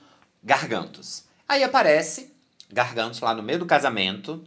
[0.43, 1.25] Gargantos.
[1.47, 2.33] Aí aparece
[2.73, 4.43] Gargantos lá no meio do casamento.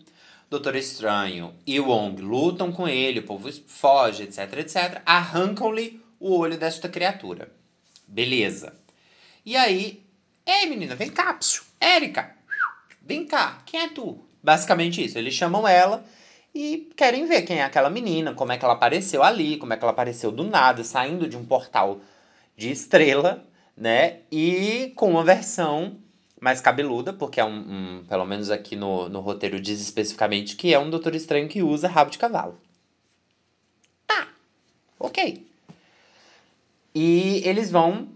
[0.49, 5.01] Doutor Estranho e Wong lutam com ele, o povo foge, etc, etc.
[5.03, 7.51] Arrancam-lhe o olho desta criatura.
[8.07, 8.73] Beleza.
[9.43, 10.03] E aí,
[10.45, 11.39] ei menina, vem cá.
[11.79, 12.35] Érica,
[13.01, 14.23] vem cá, quem é tu?
[14.43, 15.17] Basicamente isso.
[15.17, 16.05] Eles chamam ela
[16.53, 19.77] e querem ver quem é aquela menina, como é que ela apareceu ali, como é
[19.77, 21.99] que ela apareceu do nada, saindo de um portal
[22.55, 23.45] de estrela
[23.75, 24.21] né?
[24.31, 25.97] E com uma versão
[26.39, 30.73] mais cabeluda, porque é um, um, pelo menos aqui no, no roteiro diz especificamente que
[30.73, 32.59] é um Doutor Estranho que usa rabo de cavalo.
[34.05, 34.27] Tá,
[34.99, 35.47] ok.
[36.93, 38.09] E eles vão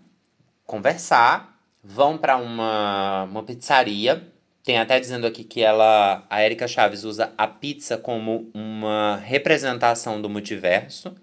[0.65, 4.31] conversar, vão para uma, uma pizzaria.
[4.67, 10.21] Tem até dizendo aqui que ela, a Erika Chaves usa a pizza como uma representação
[10.21, 11.15] do multiverso.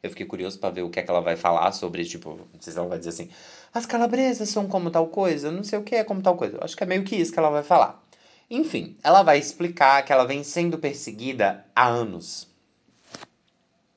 [0.00, 2.60] Eu fiquei curioso para ver o que é que ela vai falar sobre, tipo, não
[2.60, 3.28] sei se ela vai dizer assim,
[3.74, 6.58] as calabresas são como tal coisa, não sei o que é como tal coisa.
[6.58, 8.00] Eu acho que é meio que isso que ela vai falar.
[8.48, 12.46] Enfim, ela vai explicar que ela vem sendo perseguida há anos.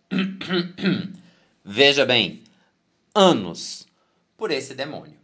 [1.64, 2.42] Veja bem,
[3.14, 3.86] anos
[4.36, 5.15] por esse demônio.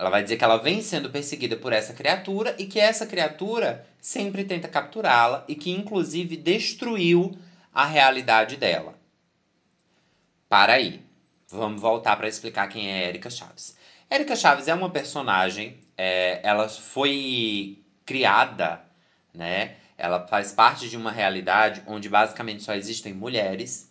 [0.00, 3.86] Ela vai dizer que ela vem sendo perseguida por essa criatura e que essa criatura
[4.00, 7.38] sempre tenta capturá-la e que inclusive destruiu
[7.70, 8.98] a realidade dela.
[10.48, 11.02] Para aí.
[11.50, 13.76] Vamos voltar para explicar quem é Erika Chaves.
[14.10, 18.82] Erika Chaves é uma personagem, é, ela foi criada,
[19.34, 19.76] né?
[19.98, 23.89] Ela faz parte de uma realidade onde basicamente só existem mulheres.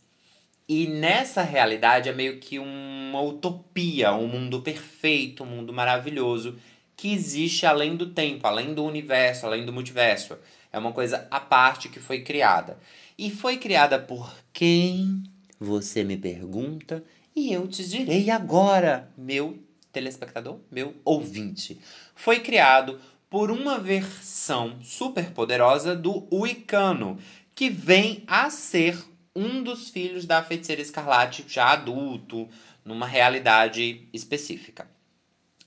[0.69, 6.59] E nessa realidade é meio que uma utopia, um mundo perfeito, um mundo maravilhoso
[6.95, 10.37] que existe além do tempo, além do universo, além do multiverso.
[10.71, 12.77] É uma coisa à parte que foi criada.
[13.17, 15.23] E foi criada por quem?
[15.59, 17.03] Você me pergunta
[17.35, 19.57] e eu te direi agora, meu
[19.91, 21.81] telespectador, meu ouvinte.
[22.13, 27.17] Foi criado por uma versão super poderosa do Wicano,
[27.55, 32.49] que vem a ser um dos filhos da feiticeira escarlate já adulto,
[32.83, 34.89] numa realidade específica.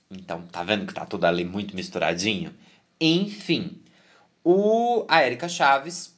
[0.09, 2.53] Então, tá vendo que tá tudo ali muito misturadinho?
[2.99, 3.81] Enfim,
[4.43, 6.13] o, a Erika Chaves,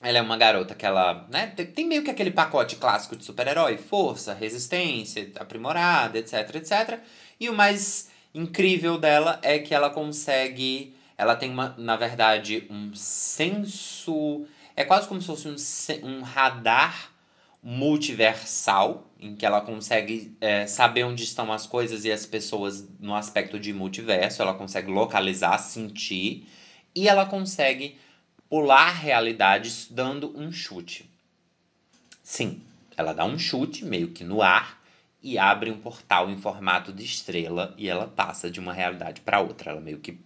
[0.00, 3.76] ela é uma garota que ela, né, tem meio que aquele pacote clássico de super-herói,
[3.76, 7.00] força, resistência, aprimorada, etc, etc.
[7.38, 10.94] E o mais incrível dela é que ela consegue.
[11.16, 14.46] Ela tem, uma, na verdade, um senso.
[14.78, 15.56] É quase como se fosse um,
[16.08, 17.10] um radar
[17.60, 23.12] multiversal, em que ela consegue é, saber onde estão as coisas e as pessoas no
[23.16, 24.40] aspecto de multiverso.
[24.40, 26.46] Ela consegue localizar, sentir.
[26.94, 27.98] E ela consegue
[28.48, 31.10] pular realidades dando um chute.
[32.22, 32.62] Sim,
[32.96, 34.80] ela dá um chute meio que no ar
[35.20, 39.40] e abre um portal em formato de estrela e ela passa de uma realidade para
[39.40, 39.72] outra.
[39.72, 40.20] Ela meio que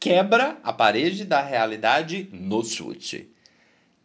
[0.00, 3.32] quebra a parede da realidade no chute.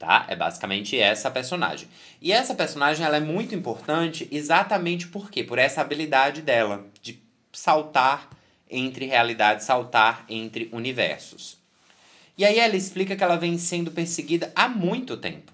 [0.03, 0.25] Tá?
[0.27, 1.87] É basicamente essa personagem.
[2.21, 5.45] E essa personagem ela é muito importante exatamente por quê?
[5.45, 7.23] Por essa habilidade dela de
[7.53, 8.29] saltar
[8.69, 11.57] entre realidades, saltar entre universos.
[12.37, 15.53] E aí ela explica que ela vem sendo perseguida há muito tempo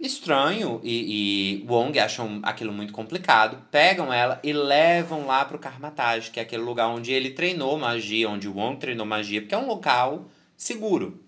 [0.00, 6.32] estranho e, e Wong acham aquilo muito complicado, pegam ela e levam lá pro Karmatage,
[6.32, 9.68] que é aquele lugar onde ele treinou magia, onde Wong treinou magia, porque é um
[9.68, 11.24] local seguro.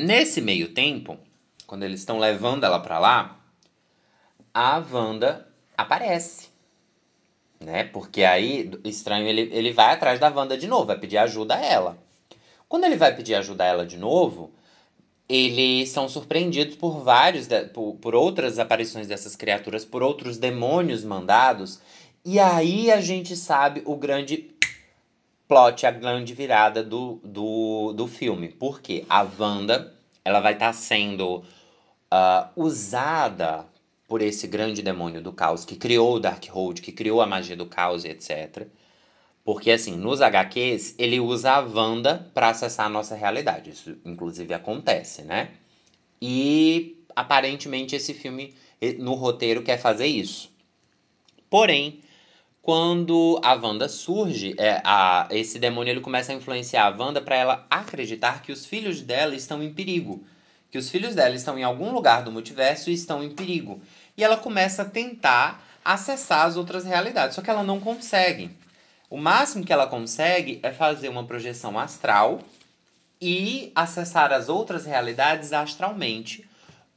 [0.00, 1.18] Nesse meio tempo,
[1.66, 3.36] quando eles estão levando ela para lá,
[4.54, 6.50] a Wanda aparece.
[7.58, 7.82] Né?
[7.82, 11.64] Porque aí, estranho, ele, ele vai atrás da Wanda de novo, vai pedir ajuda a
[11.64, 11.98] ela.
[12.68, 14.52] Quando ele vai pedir ajuda a ela de novo,
[15.28, 21.80] eles são surpreendidos por vários, por, por outras aparições dessas criaturas, por outros demônios mandados.
[22.24, 24.48] E aí a gente sabe o grande
[25.48, 28.48] plot, a grande virada do, do, do filme.
[28.48, 29.92] Porque a Wanda,
[30.24, 33.66] ela vai estar tá sendo uh, usada
[34.06, 37.66] por esse grande demônio do caos que criou o Darkhold, que criou a magia do
[37.66, 38.66] caos etc.
[39.44, 43.70] Porque, assim, nos HQs, ele usa a Wanda para acessar a nossa realidade.
[43.70, 45.48] Isso, inclusive, acontece, né?
[46.20, 48.54] E, aparentemente, esse filme,
[48.98, 50.50] no roteiro, quer fazer isso.
[51.48, 52.00] Porém,
[52.68, 57.34] quando a Wanda surge, é, a, esse demônio ele começa a influenciar a Wanda para
[57.34, 60.22] ela acreditar que os filhos dela estão em perigo.
[60.70, 63.80] Que os filhos dela estão em algum lugar do multiverso e estão em perigo.
[64.18, 68.50] E ela começa a tentar acessar as outras realidades, só que ela não consegue.
[69.08, 72.38] O máximo que ela consegue é fazer uma projeção astral
[73.18, 76.46] e acessar as outras realidades astralmente.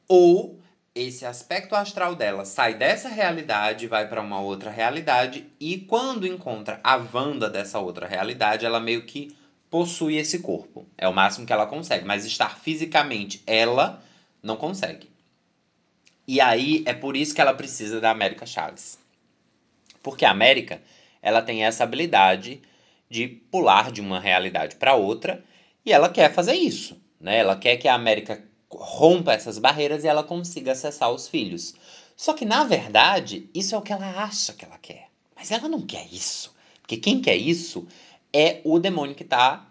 [0.06, 0.61] Ou
[0.94, 6.80] esse aspecto astral dela sai dessa realidade, vai para uma outra realidade e quando encontra
[6.84, 9.36] a Wanda dessa outra realidade, ela meio que
[9.70, 10.86] possui esse corpo.
[10.98, 14.04] É o máximo que ela consegue, mas estar fisicamente ela
[14.44, 15.10] não consegue.
[16.28, 19.00] E aí é por isso que ela precisa da América Chaves.
[20.04, 20.82] Porque a América
[21.22, 22.62] ela tem essa habilidade
[23.10, 25.44] de pular de uma realidade para outra
[25.86, 27.38] e ela quer fazer isso, né?
[27.38, 31.74] Ela quer que a América rompa essas barreiras e ela consiga acessar os filhos.
[32.16, 35.08] Só que na verdade, isso é o que ela acha que ela quer.
[35.36, 36.54] Mas ela não quer isso.
[36.82, 37.88] Porque quem quer isso
[38.34, 39.68] é o demônio que está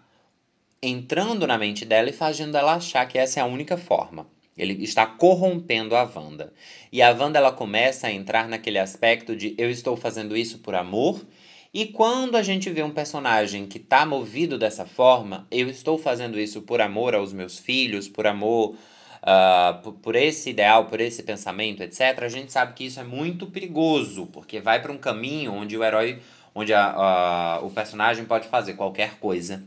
[0.81, 4.27] entrando na mente dela e fazendo ela achar que essa é a única forma.
[4.57, 6.53] Ele está corrompendo a Wanda.
[6.91, 10.75] E a Wanda ela começa a entrar naquele aspecto de eu estou fazendo isso por
[10.75, 11.25] amor.
[11.73, 16.39] E quando a gente vê um personagem que está movido dessa forma, eu estou fazendo
[16.39, 18.75] isso por amor aos meus filhos, por amor
[19.21, 23.03] uh, por, por, esse ideal, por esse pensamento, etc., a gente sabe que isso é
[23.03, 26.21] muito perigoso, porque vai para um caminho onde o herói,
[26.53, 29.63] onde a, a, o personagem pode fazer qualquer coisa.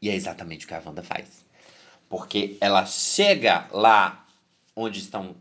[0.00, 1.44] E é exatamente o que a Wanda faz.
[2.08, 4.26] Porque ela chega lá
[4.74, 5.34] onde estão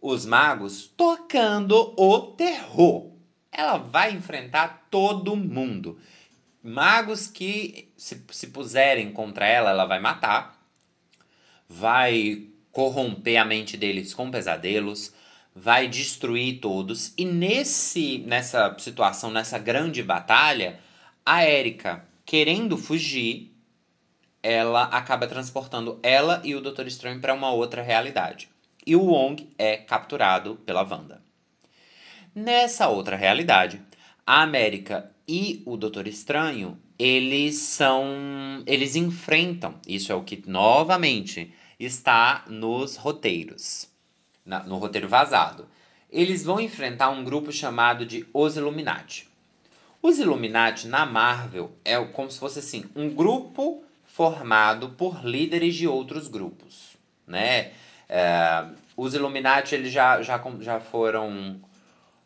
[0.00, 3.13] os magos tocando o terror.
[3.56, 5.98] Ela vai enfrentar todo mundo.
[6.60, 10.60] Magos que se, se puserem contra ela, ela vai matar.
[11.68, 15.14] Vai corromper a mente deles com pesadelos,
[15.54, 17.14] vai destruir todos.
[17.16, 20.80] E nesse nessa situação, nessa grande batalha,
[21.24, 23.54] a Erika, querendo fugir,
[24.42, 28.48] ela acaba transportando ela e o Doutor Estranho para uma outra realidade.
[28.84, 31.23] E o Wong é capturado pela Wanda.
[32.34, 33.80] Nessa outra realidade,
[34.26, 38.62] a América e o Doutor Estranho, eles são.
[38.66, 39.76] Eles enfrentam.
[39.86, 43.88] Isso é o que, novamente, está nos roteiros,
[44.44, 45.68] na, no roteiro vazado.
[46.10, 49.28] Eles vão enfrentar um grupo chamado de Os Illuminati.
[50.02, 55.88] Os Illuminati na Marvel é como se fosse assim, um grupo formado por líderes de
[55.88, 57.72] outros grupos, né?
[58.08, 58.66] É,
[58.96, 61.60] os Illuminati eles já, já, já foram,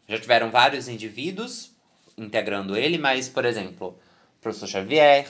[0.09, 1.71] já tiveram vários indivíduos
[2.17, 3.99] integrando ele, mas por exemplo,
[4.39, 5.29] o Professor Xavier,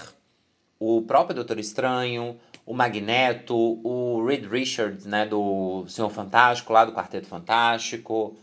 [0.78, 6.92] o próprio Doutor Estranho, o Magneto, o Reed Richards, né, do Senhor Fantástico, lá do
[6.92, 8.36] Quarteto Fantástico,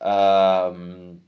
[0.00, 1.18] um,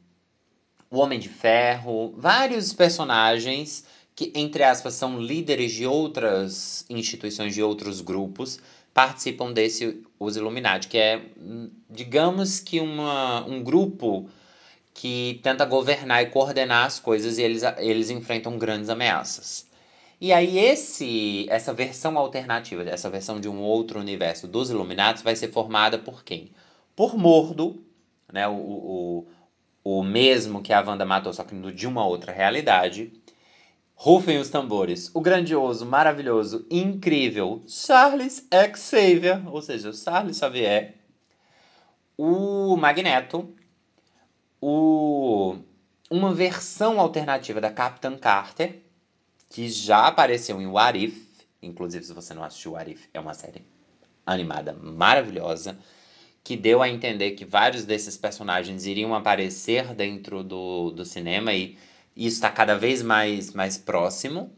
[0.90, 3.86] o Homem de Ferro, vários personagens
[4.16, 8.58] que, entre aspas, são líderes de outras instituições, de outros grupos,
[8.92, 11.22] participam desse Os Illuminati, que é,
[11.88, 14.28] digamos que uma, um grupo
[14.98, 19.64] que tenta governar e coordenar as coisas e eles, eles enfrentam grandes ameaças.
[20.20, 25.36] E aí esse essa versão alternativa, essa versão de um outro universo dos Illuminati vai
[25.36, 26.50] ser formada por quem?
[26.96, 27.80] Por Mordo,
[28.32, 29.26] né, o, o,
[29.84, 33.12] o mesmo que a Wanda matou, só que de uma outra realidade.
[33.94, 35.12] Rufem os tambores.
[35.14, 40.96] O grandioso, maravilhoso, incrível Charles Xavier, ou seja, Charles Xavier.
[42.16, 43.54] O Magneto.
[44.60, 45.56] O,
[46.10, 48.82] uma versão alternativa da Capitã Carter
[49.48, 51.26] que já apareceu em What If,
[51.62, 53.62] inclusive se você não assistiu What If, é uma série
[54.26, 55.78] animada maravilhosa,
[56.44, 61.78] que deu a entender que vários desses personagens iriam aparecer dentro do, do cinema e
[62.16, 64.52] isso está cada vez mais, mais próximo.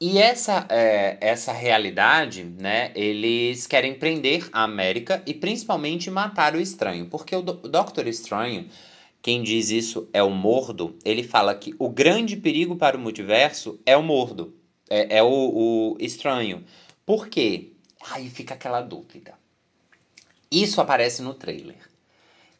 [0.00, 6.60] E essa, é, essa realidade, né, eles querem prender a América e principalmente matar o
[6.60, 8.68] estranho, porque o, o Doctor Estranho
[9.26, 10.96] quem diz isso é o Mordo.
[11.04, 14.54] Ele fala que o grande perigo para o multiverso é o Mordo,
[14.88, 15.26] é, é o,
[15.94, 16.64] o estranho.
[17.04, 17.72] Por quê?
[18.08, 19.34] Aí fica aquela dúvida.
[20.48, 21.90] Isso aparece no trailer.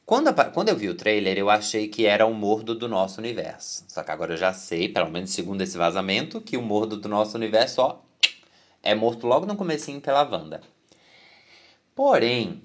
[0.07, 3.85] Quando, quando eu vi o trailer, eu achei que era o mordo do nosso universo.
[3.89, 7.09] Só que agora eu já sei, pelo menos segundo esse vazamento, que o mordo do
[7.09, 7.99] nosso universo, ó,
[8.85, 10.61] é morto logo no comecinho pela Wanda.
[11.93, 12.63] Porém,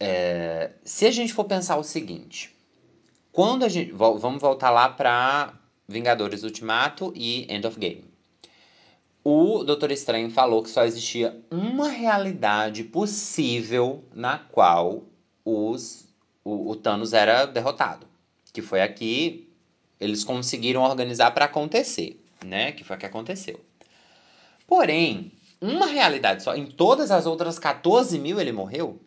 [0.00, 2.52] é, se a gente for pensar o seguinte,
[3.30, 3.92] quando a gente.
[3.92, 5.54] Vamos voltar lá para
[5.86, 8.04] Vingadores Ultimato e End of Game.
[9.22, 15.04] O Doutor Estranho falou que só existia uma realidade possível na qual
[15.44, 16.07] os,
[16.48, 18.06] o, o Thanos era derrotado.
[18.52, 19.48] Que foi aqui.
[20.00, 22.72] Eles conseguiram organizar para acontecer, né?
[22.72, 23.60] Que foi o que aconteceu.
[24.66, 26.54] Porém, uma realidade só.
[26.54, 29.00] Em todas as outras 14 mil ele morreu?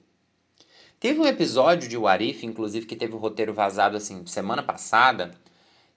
[0.99, 5.31] Teve um episódio de Warif, inclusive, que teve o roteiro vazado assim semana passada,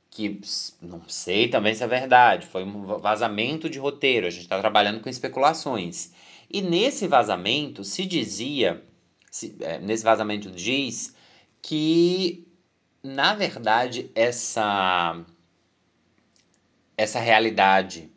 [0.09, 0.41] que
[0.81, 5.01] não sei também se é verdade, foi um vazamento de roteiro, a gente está trabalhando
[5.01, 6.11] com especulações.
[6.51, 8.83] E nesse vazamento se dizia,
[9.31, 11.15] se, é, nesse vazamento diz
[11.65, 12.47] que,
[13.03, 15.25] na verdade, essa,
[16.95, 18.13] essa realidade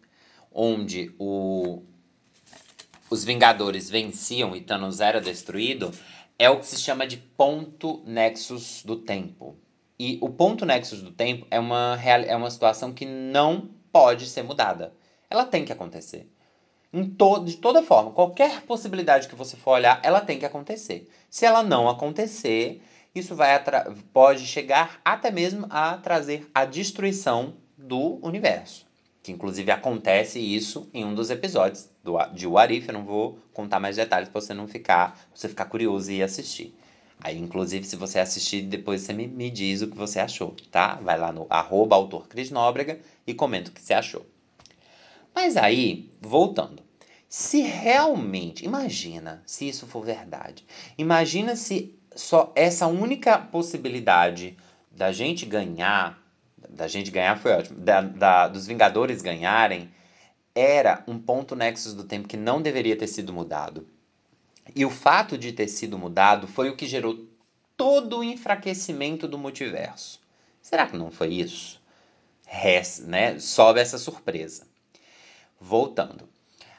[0.52, 1.82] onde o,
[3.10, 5.94] os Vingadores venciam e Thanos era destruído
[6.38, 9.56] é o que se chama de ponto nexus do tempo.
[9.98, 14.44] E o ponto nexus do tempo é uma, é uma situação que não pode ser
[14.44, 14.94] mudada.
[15.30, 16.30] Ela tem que acontecer.
[17.18, 21.10] To de toda forma, qualquer possibilidade que você for olhar, ela tem que acontecer.
[21.30, 22.82] Se ela não acontecer,
[23.18, 23.62] isso vai
[24.14, 28.86] pode chegar até mesmo a trazer a destruição do universo.
[29.22, 33.80] Que inclusive acontece isso em um dos episódios do, de Warif, eu não vou contar
[33.80, 36.74] mais detalhes para você não ficar, você ficar curioso e assistir.
[37.20, 40.96] Aí, inclusive, se você assistir, depois você me, me diz o que você achou, tá?
[40.96, 44.26] Vai lá no arroba autor Cris Nóbrega e comenta o que você achou.
[45.34, 46.84] Mas aí, voltando.
[47.28, 50.64] Se realmente, imagina se isso for verdade.
[50.98, 54.58] Imagina se só essa única possibilidade
[54.92, 56.20] da gente ganhar,
[56.68, 59.90] da gente ganhar foi ótimo, da, da, dos Vingadores ganharem,
[60.56, 63.88] era um ponto nexus do tempo que não deveria ter sido mudado.
[64.76, 67.26] E o fato de ter sido mudado foi o que gerou
[67.78, 70.20] todo o enfraquecimento do multiverso.
[70.62, 71.80] Será que não foi isso?
[72.46, 73.40] Res, né?
[73.40, 74.66] Sobe essa surpresa.
[75.60, 76.28] Voltando.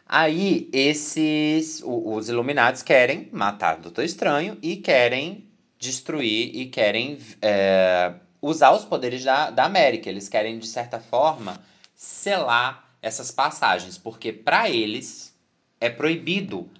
[0.08, 1.82] Aí, esses.
[1.84, 5.46] Os Illuminati querem matar o Doutor Estranho e querem
[5.78, 10.08] destruir e querem é, usar os poderes da, da América.
[10.08, 11.60] Eles querem, de certa forma,
[11.94, 15.36] selar essas passagens, porque para eles
[15.78, 16.70] é proibido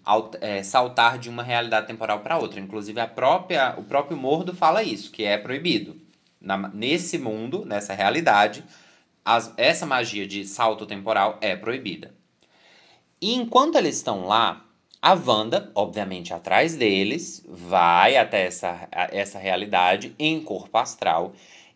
[0.40, 2.58] é, saltar de uma realidade temporal para outra.
[2.58, 6.00] Inclusive, a própria, o próprio Mordo fala isso, que é proibido.
[6.40, 8.64] Na, nesse mundo, nessa realidade,
[9.22, 12.16] as, essa magia de salto temporal é proibida.
[13.20, 14.64] E enquanto eles estão lá,
[15.02, 21.32] a Wanda, obviamente atrás deles, vai até essa, essa realidade em corpo astral.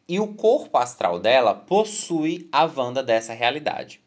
[0.09, 4.01] E o corpo astral dela possui a Wanda dessa realidade.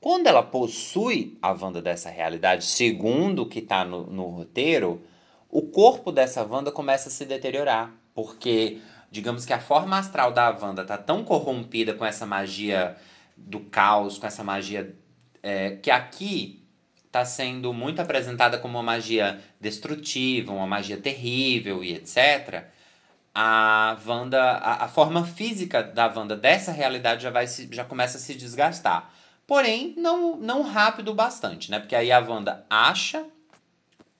[0.00, 5.02] Quando ela possui a Wanda dessa realidade, segundo o que está no, no roteiro,
[5.50, 7.92] o corpo dessa Wanda começa a se deteriorar.
[8.14, 12.96] Porque, digamos que a forma astral da Wanda está tão corrompida com essa magia
[13.36, 14.96] do caos, com essa magia
[15.42, 16.57] é, que aqui
[17.18, 22.64] está sendo muito apresentada como uma magia destrutiva, uma magia terrível e etc.
[23.34, 28.18] A Wanda, a, a forma física da Wanda dessa realidade já, vai se, já começa
[28.18, 29.12] a se desgastar.
[29.46, 31.78] Porém, não, não rápido bastante, né?
[31.78, 33.24] Porque aí a Wanda acha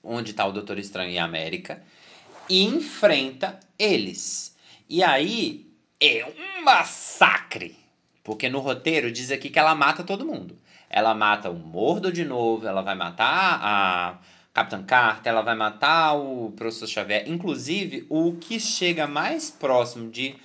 [0.03, 1.81] onde está o Doutor Estranho e a América
[2.49, 4.55] e enfrenta eles.
[4.89, 5.67] E aí
[6.01, 7.77] é um massacre.
[8.23, 10.57] Porque no roteiro diz aqui que ela mata todo mundo.
[10.89, 14.17] Ela mata o Mordo de novo, ela vai matar a
[14.53, 17.29] Capitã Carter, ela vai matar o Professor Xavier.
[17.29, 20.35] Inclusive, o que chega mais próximo de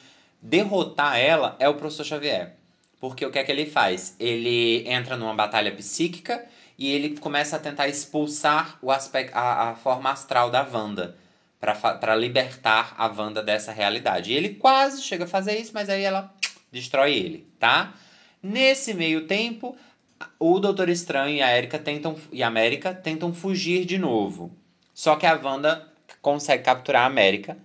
[0.41, 2.55] derrotar ela é o Professor Xavier.
[3.01, 4.15] Porque o que é que ele faz?
[4.21, 6.45] Ele entra numa batalha psíquica
[6.79, 11.17] e ele começa a tentar expulsar o aspecto, a, a forma astral da Wanda
[11.61, 14.33] para libertar a Wanda dessa realidade.
[14.33, 16.33] E ele quase chega a fazer isso, mas aí ela
[16.71, 17.95] destrói ele, tá?
[18.43, 19.77] Nesse meio tempo,
[20.39, 24.51] o Doutor Estranho e a Erika tentam e a América tentam fugir de novo.
[24.93, 25.89] Só que a Wanda
[26.23, 27.57] consegue capturar a América,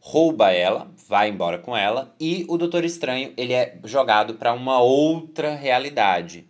[0.00, 4.80] rouba ela, vai embora com ela e o Doutor Estranho ele é jogado para uma
[4.80, 6.46] outra realidade.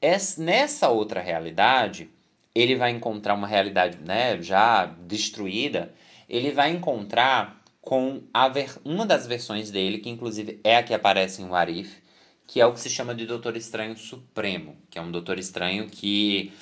[0.00, 2.10] Es, nessa outra realidade,
[2.54, 5.92] ele vai encontrar uma realidade, né, já destruída.
[6.28, 10.92] Ele vai encontrar com a ver, uma das versões dele, que inclusive é a que
[10.92, 12.02] aparece em Warif,
[12.46, 15.88] que é o que se chama de Doutor Estranho Supremo, que é um Doutor Estranho
[15.88, 16.52] que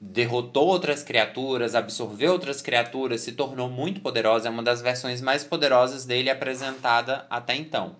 [0.00, 5.42] derrotou outras criaturas, absorveu outras criaturas, se tornou muito poderosa, é uma das versões mais
[5.42, 7.96] poderosas dele apresentada até então.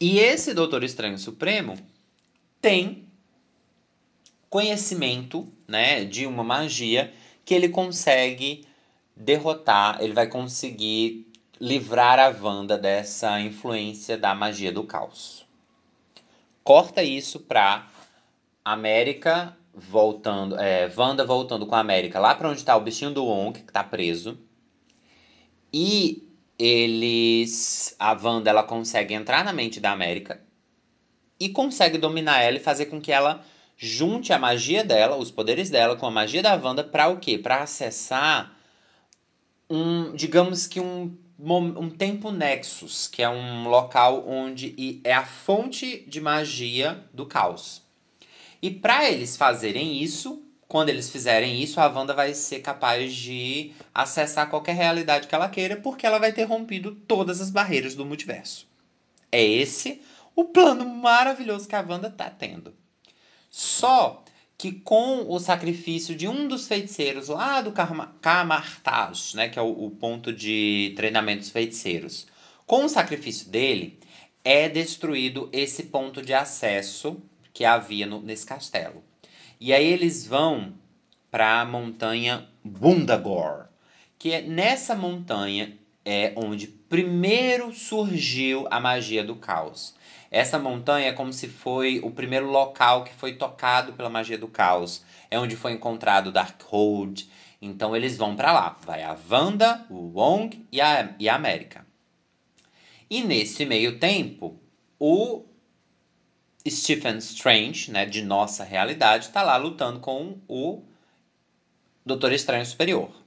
[0.00, 1.76] E esse Doutor Estranho Supremo
[2.60, 3.06] tem
[4.48, 7.12] conhecimento, né, de uma magia
[7.44, 8.66] que ele consegue
[9.14, 11.29] derrotar, ele vai conseguir
[11.60, 15.46] livrar a Wanda dessa influência da magia do caos.
[16.64, 17.86] Corta isso pra
[18.64, 23.24] América voltando, é, Wanda voltando com a América lá para onde tá o bichinho do
[23.24, 24.38] Wong, que tá preso.
[25.72, 26.26] E
[26.58, 30.40] eles, a Wanda, ela consegue entrar na mente da América
[31.38, 33.44] e consegue dominar ela e fazer com que ela
[33.76, 37.38] junte a magia dela, os poderes dela com a magia da Wanda para o quê?
[37.38, 38.54] Para acessar
[39.70, 46.04] um, digamos que um um tempo nexus, que é um local onde é a fonte
[46.06, 47.82] de magia do caos.
[48.62, 53.72] E para eles fazerem isso, quando eles fizerem isso, a Wanda vai ser capaz de
[53.94, 58.04] acessar qualquer realidade que ela queira, porque ela vai ter rompido todas as barreiras do
[58.04, 58.68] multiverso.
[59.32, 60.00] É esse
[60.36, 62.74] o plano maravilhoso que a Wanda tá tendo.
[63.50, 64.22] Só
[64.60, 69.86] que com o sacrifício de um dos feiticeiros lá do Camartage, né, que é o,
[69.86, 72.26] o ponto de treinamento dos feiticeiros,
[72.66, 73.98] com o sacrifício dele,
[74.44, 77.16] é destruído esse ponto de acesso
[77.54, 79.02] que havia no, nesse castelo.
[79.58, 80.74] E aí eles vão
[81.30, 83.66] para a montanha Bundagor,
[84.18, 89.94] que é nessa montanha é onde primeiro surgiu a magia do caos.
[90.30, 94.46] Essa montanha é como se foi o primeiro local que foi tocado pela magia do
[94.46, 95.02] caos.
[95.28, 97.28] É onde foi encontrado o Darkhold.
[97.60, 98.76] Então eles vão para lá.
[98.82, 101.84] Vai a Wanda, o Wong e a, e a América.
[103.10, 104.56] E nesse meio tempo,
[104.98, 105.44] o
[106.68, 110.84] Stephen Strange, né, de nossa realidade, está lá lutando com o
[112.06, 113.19] Doutor Estranho Superior.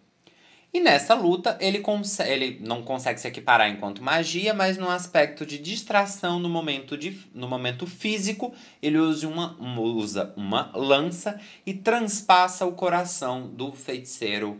[0.73, 1.83] E nessa luta, ele,
[2.25, 7.15] ele não consegue se equiparar enquanto magia, mas no aspecto de distração no momento, de,
[7.31, 8.51] no momento físico,
[8.81, 14.59] ele usa uma, usa uma lança e transpassa o coração do feiticeiro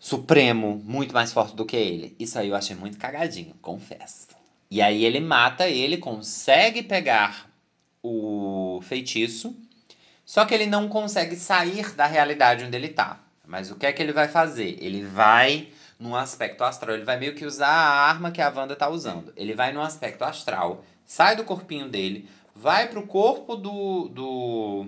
[0.00, 2.16] supremo, muito mais forte do que ele.
[2.18, 4.26] Isso aí eu achei muito cagadinho, confesso.
[4.68, 7.48] E aí ele mata ele, consegue pegar
[8.02, 9.56] o feitiço,
[10.24, 13.27] só que ele não consegue sair da realidade onde ele tá.
[13.48, 14.76] Mas o que é que ele vai fazer?
[14.78, 15.68] Ele vai
[15.98, 19.32] num aspecto astral, ele vai meio que usar a arma que a Wanda tá usando.
[19.34, 24.86] Ele vai num aspecto astral, sai do corpinho dele, vai pro corpo do, do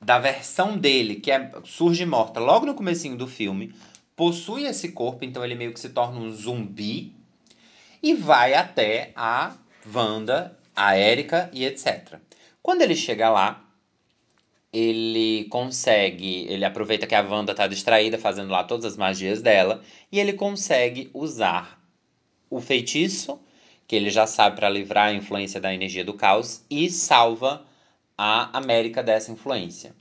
[0.00, 3.72] da versão dele, que é, surge morta logo no comecinho do filme,
[4.16, 7.14] possui esse corpo, então ele meio que se torna um zumbi
[8.02, 9.54] e vai até a
[9.94, 12.18] Wanda, a Erika e etc.
[12.60, 13.64] Quando ele chega lá,
[14.72, 19.82] ele consegue, ele aproveita que a Wanda tá distraída fazendo lá todas as magias dela
[20.10, 21.78] e ele consegue usar
[22.48, 23.38] o feitiço
[23.86, 27.66] que ele já sabe para livrar a influência da energia do caos e salva
[28.16, 29.94] a América dessa influência.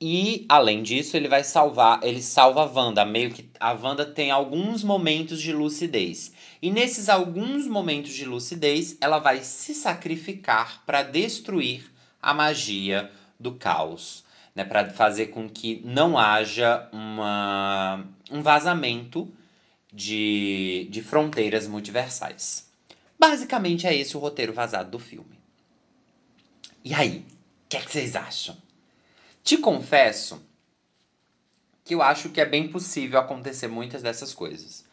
[0.00, 4.30] E além disso, ele vai salvar, ele salva a Wanda, meio que a Wanda tem
[4.30, 6.32] alguns momentos de lucidez.
[6.60, 11.90] E nesses alguns momentos de lucidez, ela vai se sacrificar para destruir
[12.20, 14.24] a magia do caos,
[14.54, 19.32] né, para fazer com que não haja uma, um vazamento
[19.92, 22.68] de, de fronteiras multiversais.
[23.18, 25.38] Basicamente é esse o roteiro vazado do filme.
[26.84, 27.24] E aí,
[27.64, 28.56] o que, é que vocês acham?
[29.42, 30.42] Te confesso
[31.84, 34.83] que eu acho que é bem possível acontecer muitas dessas coisas.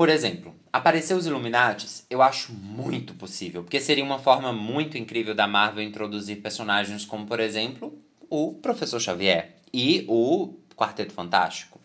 [0.00, 5.34] Por exemplo, aparecer os Illuminates eu acho muito possível, porque seria uma forma muito incrível
[5.34, 7.94] da Marvel introduzir personagens como, por exemplo,
[8.30, 11.78] o Professor Xavier e o Quarteto Fantástico.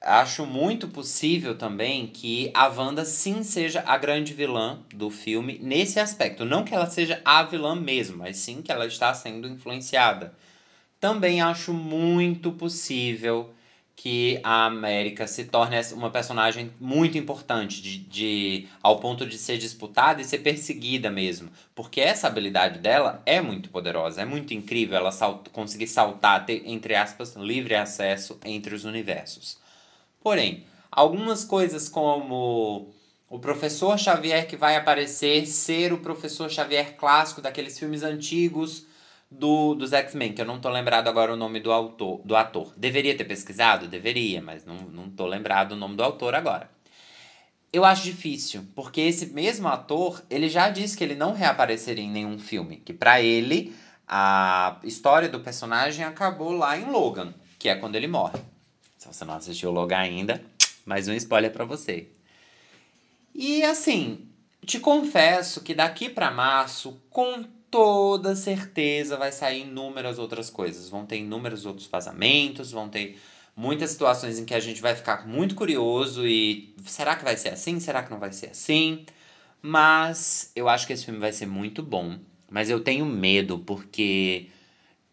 [0.00, 6.00] Acho muito possível também que a Wanda sim seja a grande vilã do filme nesse
[6.00, 6.46] aspecto.
[6.46, 10.32] Não que ela seja a vilã mesmo, mas sim que ela está sendo influenciada.
[11.00, 13.52] Também acho muito possível
[14.00, 19.58] que a América se torne uma personagem muito importante, de, de, ao ponto de ser
[19.58, 21.50] disputada e ser perseguida mesmo.
[21.74, 26.62] Porque essa habilidade dela é muito poderosa, é muito incrível ela salt, conseguir saltar, ter,
[26.64, 29.58] entre aspas, livre acesso entre os universos.
[30.20, 32.92] Porém, algumas coisas como
[33.28, 38.86] o professor Xavier que vai aparecer ser o professor Xavier clássico daqueles filmes antigos
[39.30, 42.72] do, dos X-Men, que eu não tô lembrado agora o nome do autor, do ator.
[42.76, 43.86] Deveria ter pesquisado?
[43.86, 46.70] Deveria, mas não, não tô lembrado o nome do autor agora.
[47.70, 52.10] Eu acho difícil, porque esse mesmo ator, ele já disse que ele não reapareceria em
[52.10, 53.74] nenhum filme, que para ele
[54.06, 58.40] a história do personagem acabou lá em Logan, que é quando ele morre.
[58.96, 60.42] Se você não assistiu Logan ainda,
[60.86, 62.08] mais um spoiler para você.
[63.34, 64.26] E assim,
[64.64, 70.88] te confesso que daqui para março, com toda certeza vai sair inúmeras outras coisas.
[70.88, 73.18] Vão ter inúmeros outros vazamentos, vão ter
[73.56, 77.50] muitas situações em que a gente vai ficar muito curioso e será que vai ser
[77.50, 77.80] assim?
[77.80, 79.04] Será que não vai ser assim?
[79.62, 82.18] Mas eu acho que esse filme vai ser muito bom.
[82.50, 84.48] Mas eu tenho medo porque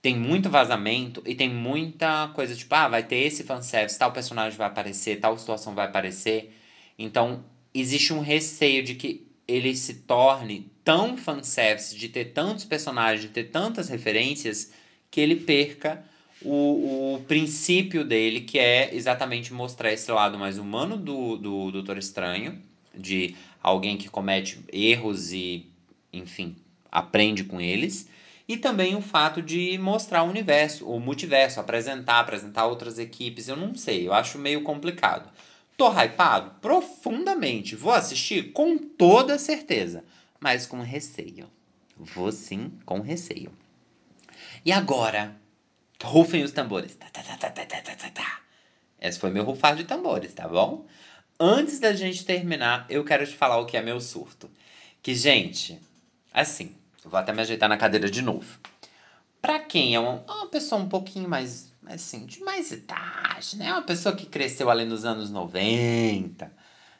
[0.02, 4.58] tem muito vazamento e tem muita coisa tipo, ah, vai ter esse fanservice, tal personagem
[4.58, 6.54] vai aparecer, tal situação vai aparecer.
[6.98, 7.44] Então,
[7.74, 13.30] existe um receio de que ele se torne tão fanservice, de ter tantos personagens, de
[13.30, 14.72] ter tantas referências,
[15.10, 16.04] que ele perca
[16.42, 21.98] o, o princípio dele, que é exatamente mostrar esse lado mais humano do, do Doutor
[21.98, 22.62] Estranho,
[22.94, 25.66] de alguém que comete erros e,
[26.14, 26.56] enfim,
[26.92, 28.08] aprende com eles.
[28.48, 33.56] E também o fato de mostrar o universo, o multiverso, apresentar, apresentar outras equipes, eu
[33.56, 35.32] não sei, eu acho meio complicado.
[35.76, 36.52] Tô hypado?
[36.62, 37.76] Profundamente.
[37.76, 38.54] Vou assistir?
[38.54, 40.06] Com toda certeza.
[40.40, 41.50] Mas com receio.
[41.98, 43.52] Vou sim com receio.
[44.64, 45.36] E agora?
[46.04, 46.96] Rufem os tambores.
[46.96, 48.42] Tá, tá, tá,
[49.00, 50.86] Esse foi meu rufar de tambores, tá bom?
[51.40, 54.50] Antes da gente terminar, eu quero te falar o que é meu surto.
[55.02, 55.82] Que, gente,
[56.34, 58.60] assim, vou até me ajeitar na cadeira de novo.
[59.42, 63.72] Pra quem é uma, uma pessoa um pouquinho mais assim, de mais idade, né?
[63.72, 66.52] Uma pessoa que cresceu ali nos anos 90,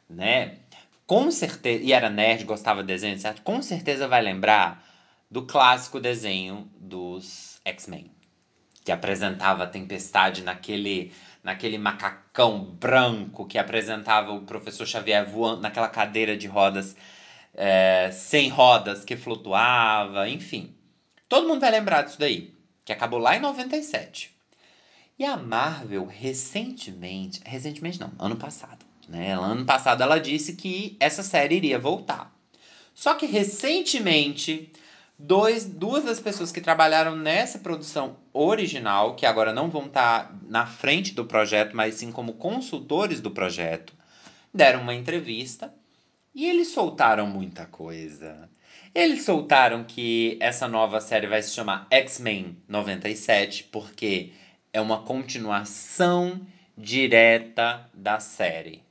[0.08, 0.58] né?
[1.06, 3.42] Com certeza, e era nerd, gostava de desenho, certo?
[3.42, 4.84] Com certeza vai lembrar
[5.30, 8.10] do clássico desenho dos X-Men,
[8.84, 11.12] que apresentava a tempestade naquele
[11.44, 16.96] naquele macacão branco que apresentava o professor Xavier voando naquela cadeira de rodas
[17.54, 20.74] é, sem rodas que flutuava, enfim.
[21.28, 22.54] Todo mundo vai lembrar disso daí,
[22.84, 24.36] que acabou lá em 97.
[25.18, 29.34] E a Marvel recentemente, recentemente não, ano passado, né?
[29.34, 32.34] Ano passado ela disse que essa série iria voltar.
[32.94, 34.72] Só que recentemente
[35.18, 40.34] Dois, duas das pessoas que trabalharam nessa produção original, que agora não vão estar tá
[40.46, 43.94] na frente do projeto, mas sim como consultores do projeto,
[44.52, 45.72] deram uma entrevista
[46.34, 48.50] e eles soltaram muita coisa.
[48.94, 54.32] Eles soltaram que essa nova série vai se chamar X-Men 97, porque
[54.70, 56.42] é uma continuação
[56.76, 58.85] direta da série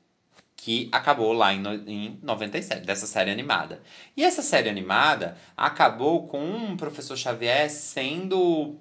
[0.66, 3.84] que acabou lá em, em 97, dessa série animada.
[4.18, 8.76] E essa série animada acabou com o professor Xavier sendo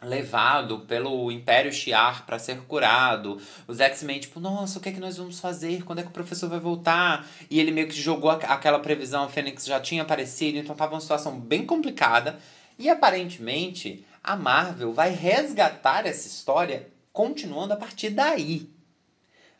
[0.00, 3.38] levado pelo Império Shi'ar para ser curado.
[3.68, 5.84] Os X-Men, tipo, nossa, o que é que nós vamos fazer?
[5.84, 7.28] Quando é que o professor vai voltar?
[7.50, 11.00] E ele meio que jogou aquela previsão, a Fênix já tinha aparecido, então tava uma
[11.02, 12.38] situação bem complicada.
[12.78, 18.66] E aparentemente, a Marvel vai resgatar essa história continuando a partir daí.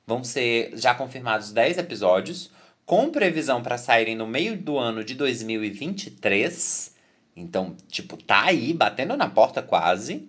[0.07, 2.51] Vão ser já confirmados 10 episódios,
[2.85, 6.95] com previsão para saírem no meio do ano de 2023.
[7.37, 10.29] Então, tipo, tá aí, batendo na porta quase.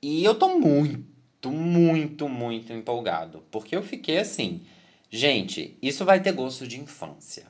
[0.00, 3.44] E eu tô muito, muito, muito empolgado.
[3.50, 4.62] Porque eu fiquei assim,
[5.10, 7.46] gente, isso vai ter gosto de infância.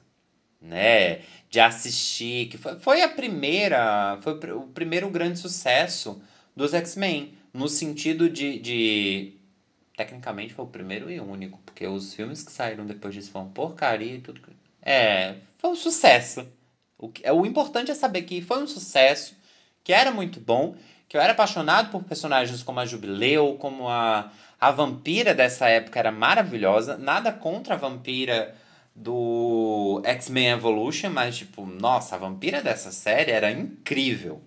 [0.60, 1.20] Né?
[1.50, 6.20] De assistir, que foi, foi a primeira, foi o primeiro grande sucesso
[6.56, 7.34] dos X-Men.
[7.52, 9.37] No sentido de, de
[9.98, 14.14] Tecnicamente foi o primeiro e único, porque os filmes que saíram depois disso foram porcaria
[14.14, 14.40] e tudo.
[14.80, 16.46] É, foi um sucesso.
[16.96, 19.34] O, que, o importante é saber que foi um sucesso,
[19.82, 20.76] que era muito bom,
[21.08, 24.30] que eu era apaixonado por personagens como a Jubileu, como a,
[24.60, 26.96] a vampira dessa época era maravilhosa.
[26.96, 28.54] Nada contra a vampira
[28.94, 34.40] do X-Men Evolution, mas tipo, nossa, a vampira dessa série era incrível.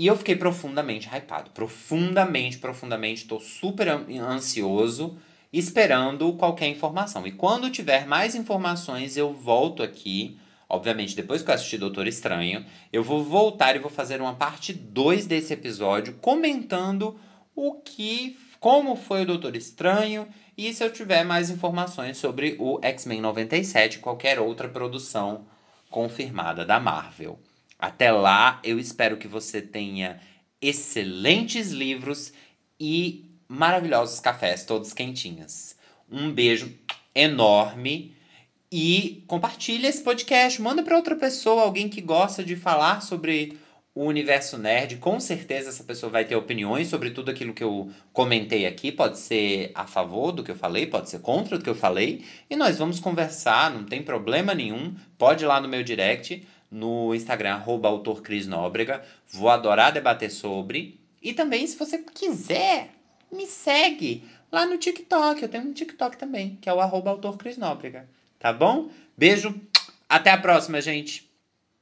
[0.00, 1.50] E eu fiquei profundamente hypado.
[1.50, 3.20] Profundamente, profundamente.
[3.20, 5.18] Estou super ansioso,
[5.52, 7.26] esperando qualquer informação.
[7.26, 10.38] E quando tiver mais informações, eu volto aqui.
[10.66, 14.72] Obviamente, depois que eu assistir Doutor Estranho, eu vou voltar e vou fazer uma parte
[14.72, 17.20] 2 desse episódio, comentando
[17.54, 18.38] o que.
[18.58, 20.26] como foi o Doutor Estranho.
[20.56, 25.44] E se eu tiver mais informações sobre o X-Men 97, qualquer outra produção
[25.90, 27.38] confirmada da Marvel.
[27.80, 30.20] Até lá, eu espero que você tenha
[30.60, 32.30] excelentes livros
[32.78, 35.74] e maravilhosos cafés, todos quentinhos.
[36.10, 36.76] Um beijo
[37.14, 38.14] enorme
[38.70, 43.58] e compartilhe esse podcast, manda para outra pessoa, alguém que gosta de falar sobre
[43.94, 44.98] o universo nerd.
[44.98, 48.92] Com certeza essa pessoa vai ter opiniões sobre tudo aquilo que eu comentei aqui.
[48.92, 52.24] Pode ser a favor do que eu falei, pode ser contra o que eu falei.
[52.48, 54.94] E nós vamos conversar, não tem problema nenhum.
[55.16, 59.02] Pode ir lá no meu direct no Instagram, arroba autor Cris Nóbrega.
[59.28, 61.00] Vou adorar debater sobre.
[61.22, 62.90] E também, se você quiser,
[63.32, 65.42] me segue lá no TikTok.
[65.42, 68.08] Eu tenho um TikTok também, que é o arroba autor Cris Nóbrega.
[68.38, 68.90] Tá bom?
[69.16, 69.54] Beijo.
[70.08, 71.29] Até a próxima, gente.